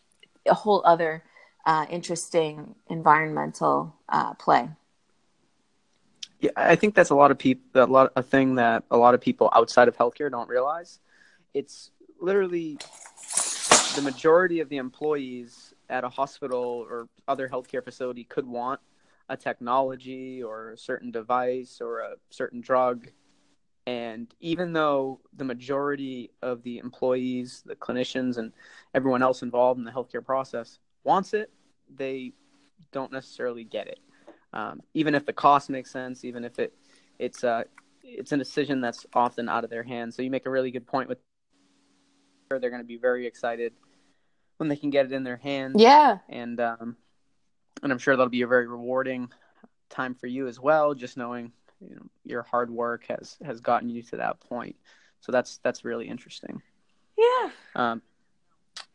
[0.46, 1.24] a whole other
[1.66, 4.68] uh, interesting environmental uh, play
[6.40, 9.14] yeah, I think that's a lot of people, a lot, a thing that a lot
[9.14, 11.00] of people outside of healthcare don't realize.
[11.54, 12.78] It's literally
[13.94, 18.80] the majority of the employees at a hospital or other healthcare facility could want
[19.28, 23.08] a technology or a certain device or a certain drug.
[23.86, 28.52] And even though the majority of the employees, the clinicians, and
[28.94, 31.50] everyone else involved in the healthcare process wants it,
[31.96, 32.32] they
[32.92, 33.98] don't necessarily get it.
[34.52, 36.74] Um, even if the cost makes sense, even if it
[37.18, 37.64] it's a uh,
[38.02, 40.16] it's a decision that's often out of their hands.
[40.16, 41.18] So you make a really good point with
[42.48, 43.74] they're going to be very excited
[44.56, 45.76] when they can get it in their hands.
[45.78, 46.96] Yeah, and um,
[47.82, 49.30] and I'm sure that'll be a very rewarding
[49.90, 50.94] time for you as well.
[50.94, 54.76] Just knowing you know your hard work has has gotten you to that point.
[55.20, 56.62] So that's that's really interesting.
[57.18, 57.50] Yeah.
[57.74, 58.02] Um,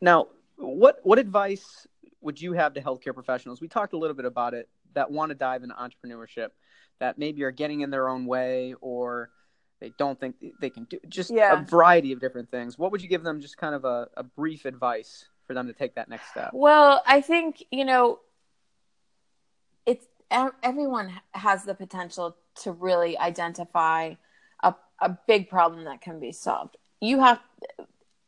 [0.00, 1.86] now, what what advice
[2.20, 3.60] would you have to healthcare professionals?
[3.60, 6.48] We talked a little bit about it that want to dive into entrepreneurship,
[7.00, 9.30] that maybe are getting in their own way or
[9.80, 11.60] they don't think they can do just yeah.
[11.60, 12.78] a variety of different things.
[12.78, 13.40] What would you give them?
[13.40, 16.50] Just kind of a, a brief advice for them to take that next step.
[16.52, 18.20] Well, I think you know
[19.84, 24.14] it's everyone has the potential to really identify
[24.62, 26.76] a, a big problem that can be solved.
[27.00, 27.40] You have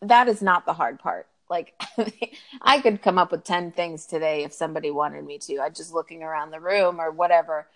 [0.03, 1.27] that is not the hard part.
[1.49, 1.75] Like
[2.63, 5.59] I could come up with 10 things today if somebody wanted me to.
[5.59, 7.67] I just looking around the room or whatever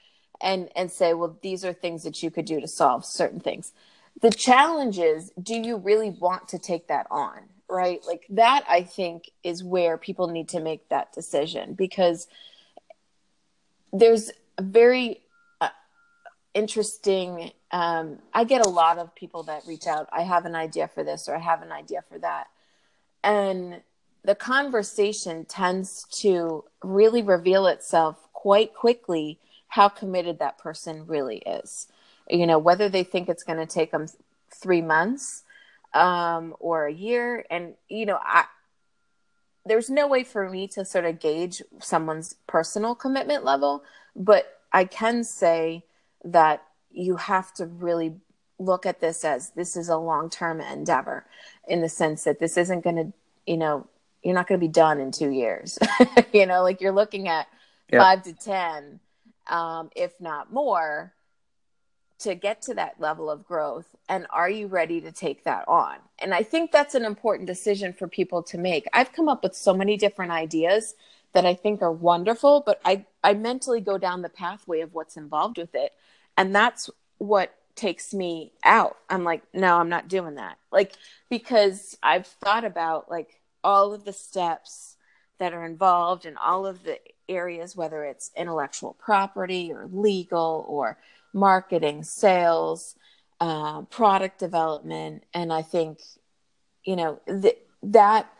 [0.41, 3.73] and and say, well, these are things that you could do to solve certain things.
[4.21, 7.39] The challenge is, do you really want to take that on?
[7.69, 8.01] Right?
[8.07, 12.27] Like that I think is where people need to make that decision because
[13.93, 15.21] there's a very
[15.61, 15.69] uh,
[16.55, 20.89] interesting um, i get a lot of people that reach out i have an idea
[20.89, 22.49] for this or i have an idea for that
[23.23, 23.81] and
[24.25, 31.87] the conversation tends to really reveal itself quite quickly how committed that person really is.
[32.29, 34.07] You know whether they think it's going to take them
[34.53, 35.43] three months
[35.95, 38.45] um, or a year and you know i
[39.67, 43.83] there's no way for me to sort of gauge someone's personal commitment level
[44.15, 45.85] but i can say
[46.25, 48.15] that you have to really
[48.61, 51.25] look at this as this is a long-term endeavor
[51.67, 53.13] in the sense that this isn't going to
[53.47, 53.87] you know
[54.23, 55.79] you're not going to be done in two years.
[56.33, 57.49] You know like you're looking at
[57.91, 58.01] yep.
[58.01, 59.01] five to ten
[59.49, 61.13] um, if not more
[62.21, 63.97] to get to that level of growth.
[64.09, 65.97] And are you ready to take that on?
[66.19, 68.87] And i think that's an important decision for people to make.
[68.93, 70.95] I've come up with so many different ideas
[71.33, 75.17] that i think are wonderful but i i mentally go down the pathway of what's
[75.17, 75.93] involved with it.
[76.37, 78.97] And that's what takes me out.
[79.09, 80.59] I'm like, no, I'm not doing that.
[80.71, 80.93] Like,
[81.29, 84.97] because I've thought about like all of the steps
[85.39, 86.99] that are involved in all of the
[87.29, 90.99] areas, whether it's intellectual property or legal or
[91.33, 92.95] marketing, sales,
[93.41, 95.25] uh, product development.
[95.33, 96.01] And I think,
[96.85, 98.31] you know, th- that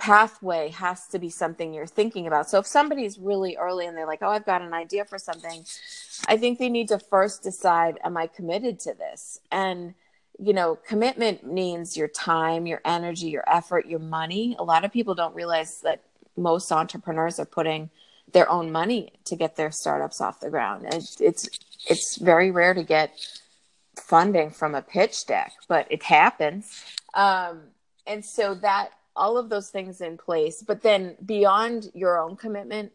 [0.00, 2.48] pathway has to be something you're thinking about.
[2.48, 5.64] So if somebody's really early and they're like, oh, I've got an idea for something,
[6.26, 9.40] I think they need to first decide, am I committed to this?
[9.52, 9.94] And,
[10.38, 14.56] you know, commitment means your time, your energy, your effort, your money.
[14.58, 16.02] A lot of people don't realize that
[16.36, 17.90] most entrepreneurs are putting
[18.32, 20.86] their own money to get their startups off the ground.
[20.92, 21.48] It's, it's,
[21.88, 23.12] it's very rare to get
[23.96, 26.84] funding from a pitch deck, but it happens.
[27.12, 27.60] Um,
[28.06, 32.90] and so that all of those things in place, but then beyond your own commitment,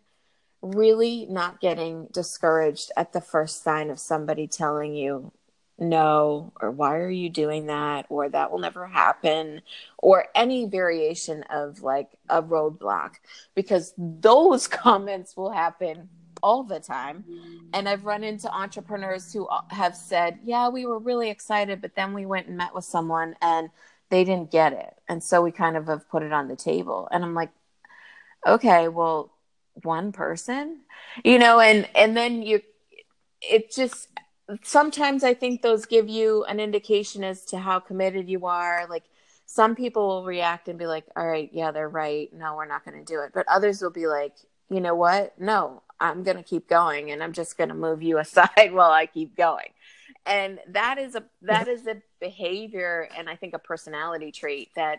[0.63, 5.31] really not getting discouraged at the first sign of somebody telling you
[5.77, 8.07] no or why are you doing that?
[8.09, 9.61] or that will never happen
[9.99, 13.11] or any variation of like a roadblock
[13.53, 16.09] because those comments will happen
[16.41, 17.23] all the time.
[17.73, 21.93] And i've run into entrepreneurs who uh, have said yeah we were really excited but
[21.95, 23.69] then we went and met with someone and
[24.09, 24.93] they didn't get it.
[25.07, 27.07] And so we kind of have put it on the table.
[27.11, 27.51] And i'm like
[28.45, 29.31] okay well
[29.83, 30.81] one person
[31.23, 32.61] you know and and then you
[33.41, 34.07] it just
[34.63, 38.85] sometimes i think those give you an indication as to how committed you are.
[38.89, 39.03] Like
[39.47, 42.31] some people will react and be like all right yeah they're right.
[42.33, 43.31] No we're not going to do it.
[43.33, 44.33] But others will be like
[44.69, 45.39] you know what?
[45.39, 48.91] No i'm going to keep going and i'm just going to move you aside while
[48.91, 49.69] i keep going.
[50.25, 54.97] And that is a that is a behavior and i think a personality trait that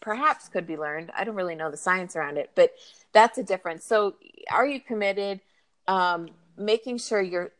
[0.00, 1.10] perhaps could be learned.
[1.16, 2.74] I don't really know the science around it but
[3.12, 3.84] that's a difference.
[3.84, 4.16] So
[4.50, 5.40] are you committed
[5.88, 7.52] um, making sure you're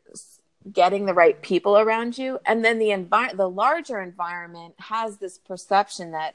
[0.70, 2.38] getting the right people around you?
[2.44, 6.34] And then the envi- the larger environment has this perception that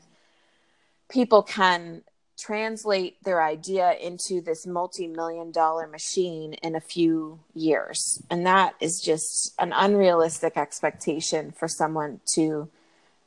[1.10, 2.02] people can
[2.42, 8.22] translate their idea into this multi-million dollar machine in a few years.
[8.32, 12.68] And that is just an unrealistic expectation for someone to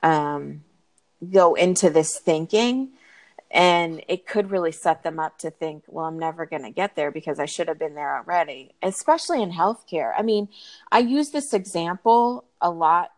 [0.03, 0.65] um,
[1.31, 2.91] go into this thinking.
[3.53, 6.97] And it could really set them up to think well i'm never going to get
[6.97, 10.13] there because i should have been there already especially in healthcare.
[10.19, 10.49] I mean
[10.91, 13.13] i use this example a lot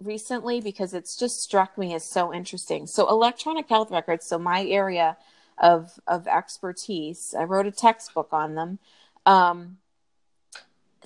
[0.00, 2.86] recently because it's just struck me as so interesting.
[2.86, 5.18] So electronic health records so my area
[5.62, 7.34] of of expertise.
[7.38, 8.78] I wrote a textbook on them.
[9.24, 9.78] Um,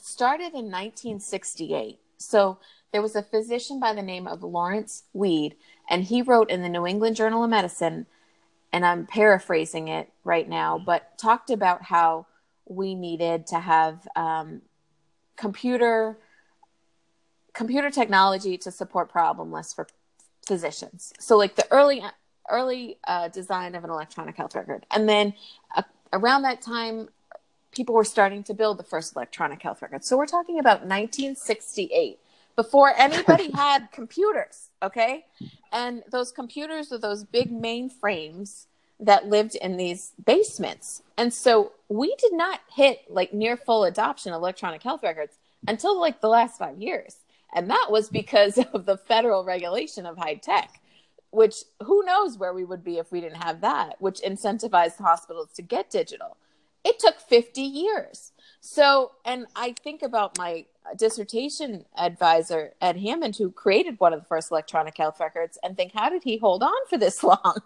[0.00, 2.58] started in 1968 so
[2.92, 5.56] there was a physician by the name of lawrence weed
[5.90, 8.06] and he wrote in the new england journal of medicine
[8.76, 12.26] and I'm paraphrasing it right now, but talked about how
[12.66, 14.60] we needed to have um,
[15.36, 16.18] computer
[17.54, 19.88] computer technology to support problem lists for
[20.46, 21.14] physicians.
[21.18, 22.04] So like the early
[22.50, 25.34] early uh, design of an electronic health record, and then
[25.76, 25.82] uh,
[26.12, 27.08] around that time,
[27.72, 30.04] people were starting to build the first electronic health record.
[30.04, 32.18] So we're talking about 1968
[32.56, 35.26] before anybody had computers, okay?
[35.72, 38.66] And those computers are those big mainframes
[38.98, 41.02] that lived in these basements.
[41.18, 45.36] And so we did not hit like near full adoption of electronic health records
[45.68, 47.16] until like the last five years.
[47.54, 50.70] And that was because of the federal regulation of HITECH,
[51.36, 55.48] which who knows where we would be if we didn't have that, which incentivized hospitals
[55.52, 56.38] to get digital.
[56.82, 58.32] It took 50 years.
[58.60, 60.64] So, and I think about my
[60.96, 65.92] dissertation advisor Ed Hammond, who created one of the first electronic health records, and think,
[65.92, 67.58] how did he hold on for this long?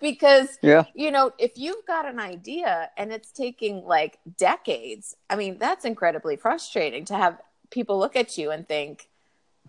[0.00, 0.84] because, yeah.
[0.94, 5.84] you know, if you've got an idea and it's taking like decades, I mean, that's
[5.84, 7.40] incredibly frustrating to have
[7.70, 9.08] people look at you and think,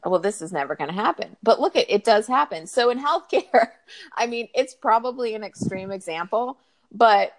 [0.05, 1.35] well, this is never going to happen.
[1.43, 2.67] But look, it, it does happen.
[2.67, 3.69] So in healthcare,
[4.15, 6.57] I mean, it's probably an extreme example,
[6.91, 7.33] but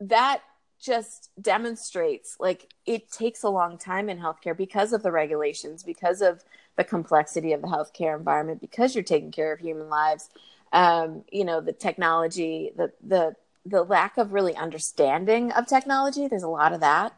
[0.00, 0.42] that
[0.80, 6.22] just demonstrates like it takes a long time in healthcare because of the regulations, because
[6.22, 6.42] of
[6.76, 10.30] the complexity of the healthcare environment, because you're taking care of human lives.
[10.72, 13.34] Um, you know, the technology, the the
[13.66, 16.28] the lack of really understanding of technology.
[16.28, 17.12] There's a lot of that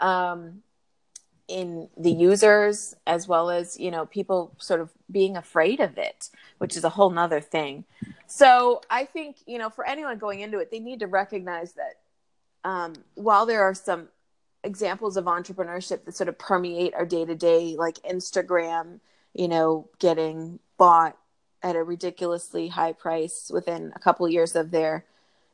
[0.00, 0.62] um,
[1.48, 6.30] in the users, as well as you know people sort of being afraid of it,
[6.58, 7.84] which is a whole nother thing.
[8.26, 11.98] So I think you know for anyone going into it, they need to recognize that
[12.68, 14.08] um, while there are some
[14.64, 18.98] examples of entrepreneurship that sort of permeate our day to day, like Instagram,
[19.32, 21.16] you know, getting bought
[21.62, 25.04] at a ridiculously high price within a couple years of their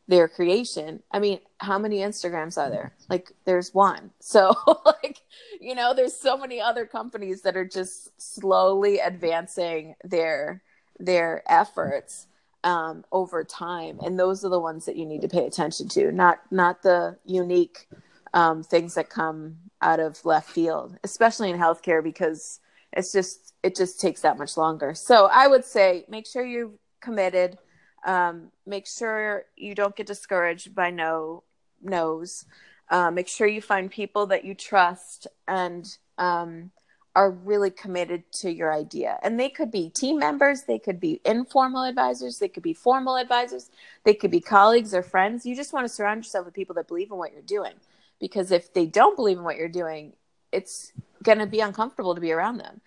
[0.09, 1.03] their creation.
[1.11, 2.95] I mean, how many Instagrams are there?
[3.09, 4.11] Like there's one.
[4.21, 5.19] So like,
[5.61, 10.63] you know, there's so many other companies that are just slowly advancing their
[10.99, 12.27] their efforts
[12.65, 16.13] um, over time, and those are the ones that you need to pay attention to,
[16.13, 17.89] not not the unique
[18.35, 22.61] um, things that come out of left field, especially in healthcare, because
[22.93, 24.95] it's just it just takes that much longer.
[24.95, 27.59] So I would say make sure you're committed.
[28.05, 31.45] Um, make sure you don't get discouraged by no
[31.83, 32.45] no's.
[32.91, 36.71] Uh, make sure you find people that you trust and um,
[37.15, 39.19] are really committed to your idea.
[39.23, 43.17] And they could be team members, they could be informal advisors, they could be formal
[43.17, 43.71] advisors,
[44.05, 45.47] they could be colleagues or friends.
[45.47, 47.75] You just want to surround yourself with people that believe in what you're doing.
[48.21, 50.13] Because if they don't believe in what you're doing,
[50.53, 50.93] it's
[51.23, 52.81] going to be uncomfortable to be around them.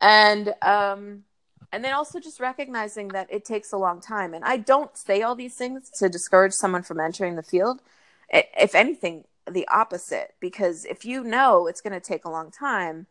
[0.00, 1.24] And um
[1.72, 4.34] and then also just recognizing that it takes a long time.
[4.34, 7.80] And I don't say all these things to discourage someone from entering the field.
[8.28, 10.34] If anything, the opposite.
[10.38, 13.06] Because if you know it's going to take a long time,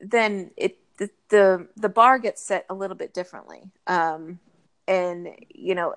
[0.00, 3.70] then it the, the the bar gets set a little bit differently.
[3.86, 4.40] Um,
[4.88, 5.94] and you know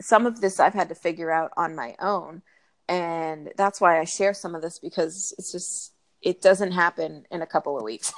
[0.00, 2.42] some of this i've had to figure out on my own.
[2.88, 5.92] And that's why i share some of this because it's just
[6.22, 8.12] it doesn't happen in a couple of weeks.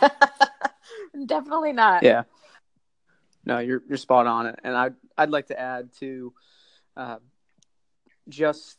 [1.26, 2.04] Definitely not.
[2.04, 2.22] Yeah
[3.44, 6.32] no you're you're spot on it and i'd i'd like to add to
[6.96, 7.16] uh,
[8.28, 8.78] just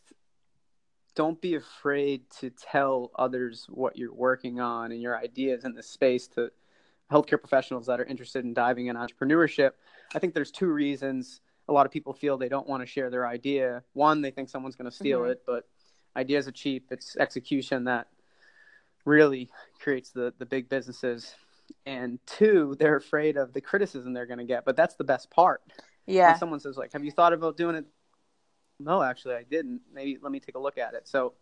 [1.16, 5.84] don't be afraid to tell others what you're working on and your ideas in the
[5.84, 6.50] space to
[7.12, 9.72] healthcare professionals that are interested in diving in entrepreneurship.
[10.16, 13.10] I think there's two reasons a lot of people feel they don't want to share
[13.10, 13.84] their idea.
[13.94, 15.32] One, they think someone's going to steal mm-hmm.
[15.32, 15.68] it, but
[16.16, 16.88] ideas are cheap.
[16.92, 18.08] It's execution that
[19.06, 19.50] really
[19.80, 21.36] creates the the big businesses.
[21.86, 24.66] And two, they're afraid of the criticism they're going to get.
[24.66, 25.62] But that's the best part.
[26.06, 26.30] Yeah.
[26.30, 27.86] When someone says like, "Have you thought about doing it
[28.80, 29.82] no, actually, I didn't.
[29.94, 31.08] Maybe let me take a look at it.
[31.08, 31.34] So,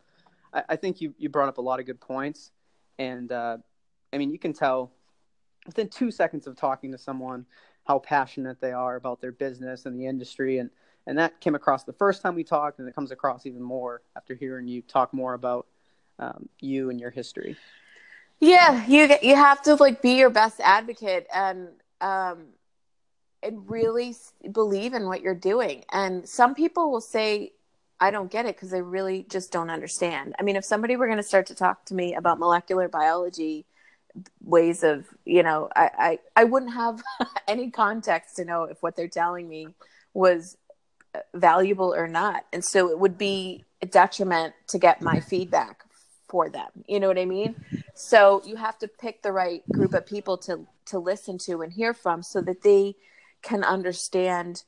[0.53, 2.51] I, I think you you brought up a lot of good points,
[2.99, 3.57] and uh,
[4.13, 4.91] I mean, you can tell
[5.65, 7.45] within two seconds of talking to someone
[7.85, 10.69] how passionate they are about their business and the industry, and
[11.07, 14.01] and that came across the first time we talked, and it comes across even more
[14.15, 15.67] after hearing you talk more about
[16.19, 17.55] um, you and your history.
[18.41, 21.69] Yeah, you you have to like be your best advocate, and
[22.01, 22.47] um,
[23.43, 24.15] and really
[24.51, 25.83] believe in what you're doing.
[25.91, 27.53] And some people will say,
[27.99, 30.35] I don't get it because they really just don't understand.
[30.39, 33.65] I mean, if somebody were going to start to talk to me about molecular biology,
[34.43, 37.01] ways of, you know, I, I, I wouldn't have
[37.47, 39.67] any context to know if what they're telling me
[40.13, 40.57] was
[41.33, 42.45] valuable or not.
[42.51, 45.83] And so it would be a detriment to get my feedback
[46.31, 46.69] for them.
[46.87, 47.55] You know what I mean?
[47.93, 51.71] So you have to pick the right group of people to to listen to and
[51.71, 52.95] hear from so that they
[53.41, 54.63] can understand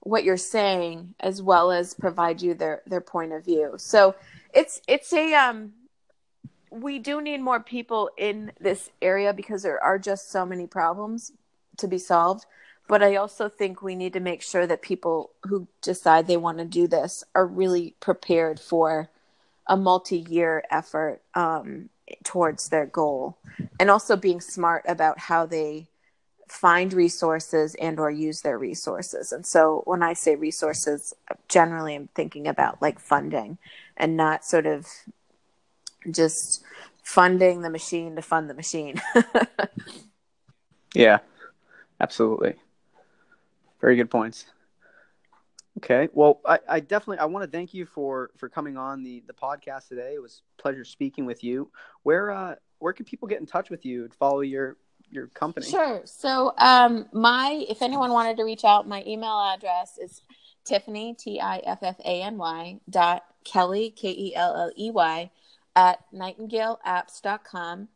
[0.00, 3.74] what you're saying as well as provide you their their point of view.
[3.76, 4.14] So
[4.54, 5.72] it's it's a um
[6.70, 11.32] we do need more people in this area because there are just so many problems
[11.76, 12.46] to be solved.
[12.86, 16.58] But I also think we need to make sure that people who decide they want
[16.58, 19.10] to do this are really prepared for
[19.66, 21.88] a multi-year effort um,
[22.22, 23.38] towards their goal,
[23.80, 25.88] and also being smart about how they
[26.48, 29.32] find resources and or use their resources.
[29.32, 31.14] And so when I say resources,
[31.48, 33.58] generally I'm thinking about like funding
[33.96, 34.86] and not sort of
[36.10, 36.62] just
[37.02, 39.00] funding the machine to fund the machine.
[40.94, 41.18] yeah,
[42.00, 42.54] absolutely.
[43.80, 44.46] Very good points.
[45.78, 46.08] Okay.
[46.12, 49.32] Well, I, I definitely I want to thank you for for coming on the the
[49.32, 50.14] podcast today.
[50.14, 51.70] It was a pleasure speaking with you.
[52.04, 54.76] Where uh where can people get in touch with you and follow your
[55.10, 55.66] your company?
[55.66, 56.02] Sure.
[56.04, 60.22] So um my if anyone wanted to reach out, my email address is
[60.64, 64.90] Tiffany T I F F A N Y dot Kelley K E L L E
[64.92, 65.30] Y
[65.74, 67.88] at nightingaleapps.com.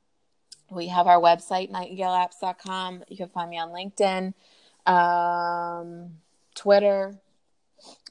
[0.70, 3.05] We have our website, nightingaleapps.com.
[3.09, 4.35] You can find me on LinkedIn
[4.87, 6.11] um,
[6.55, 7.14] Twitter.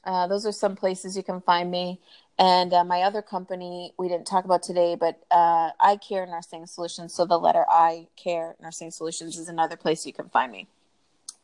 [0.04, 2.00] Uh, those are some places you can find me.
[2.38, 6.66] And uh, my other company we didn't talk about today, but uh, I Care Nursing
[6.66, 7.12] Solutions.
[7.12, 10.68] So the letter I Care Nursing Solutions is another place you can find me.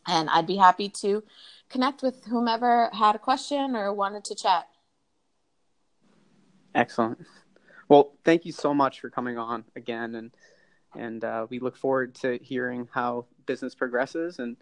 [0.06, 1.24] And I'd be happy to
[1.68, 4.68] connect with whomever had a question or wanted to chat.
[6.74, 7.24] Excellent.
[7.88, 10.30] Well, thank you so much for coming on again, and
[10.96, 14.56] and uh, we look forward to hearing how business progresses and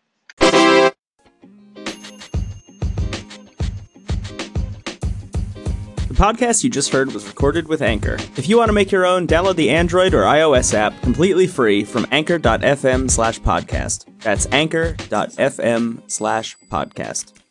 [6.14, 8.14] The podcast you just heard was recorded with Anchor.
[8.36, 11.84] If you want to make your own, download the Android or iOS app completely free
[11.84, 14.06] from anchor.fm slash podcast.
[14.20, 17.43] That's anchor.fm slash podcast.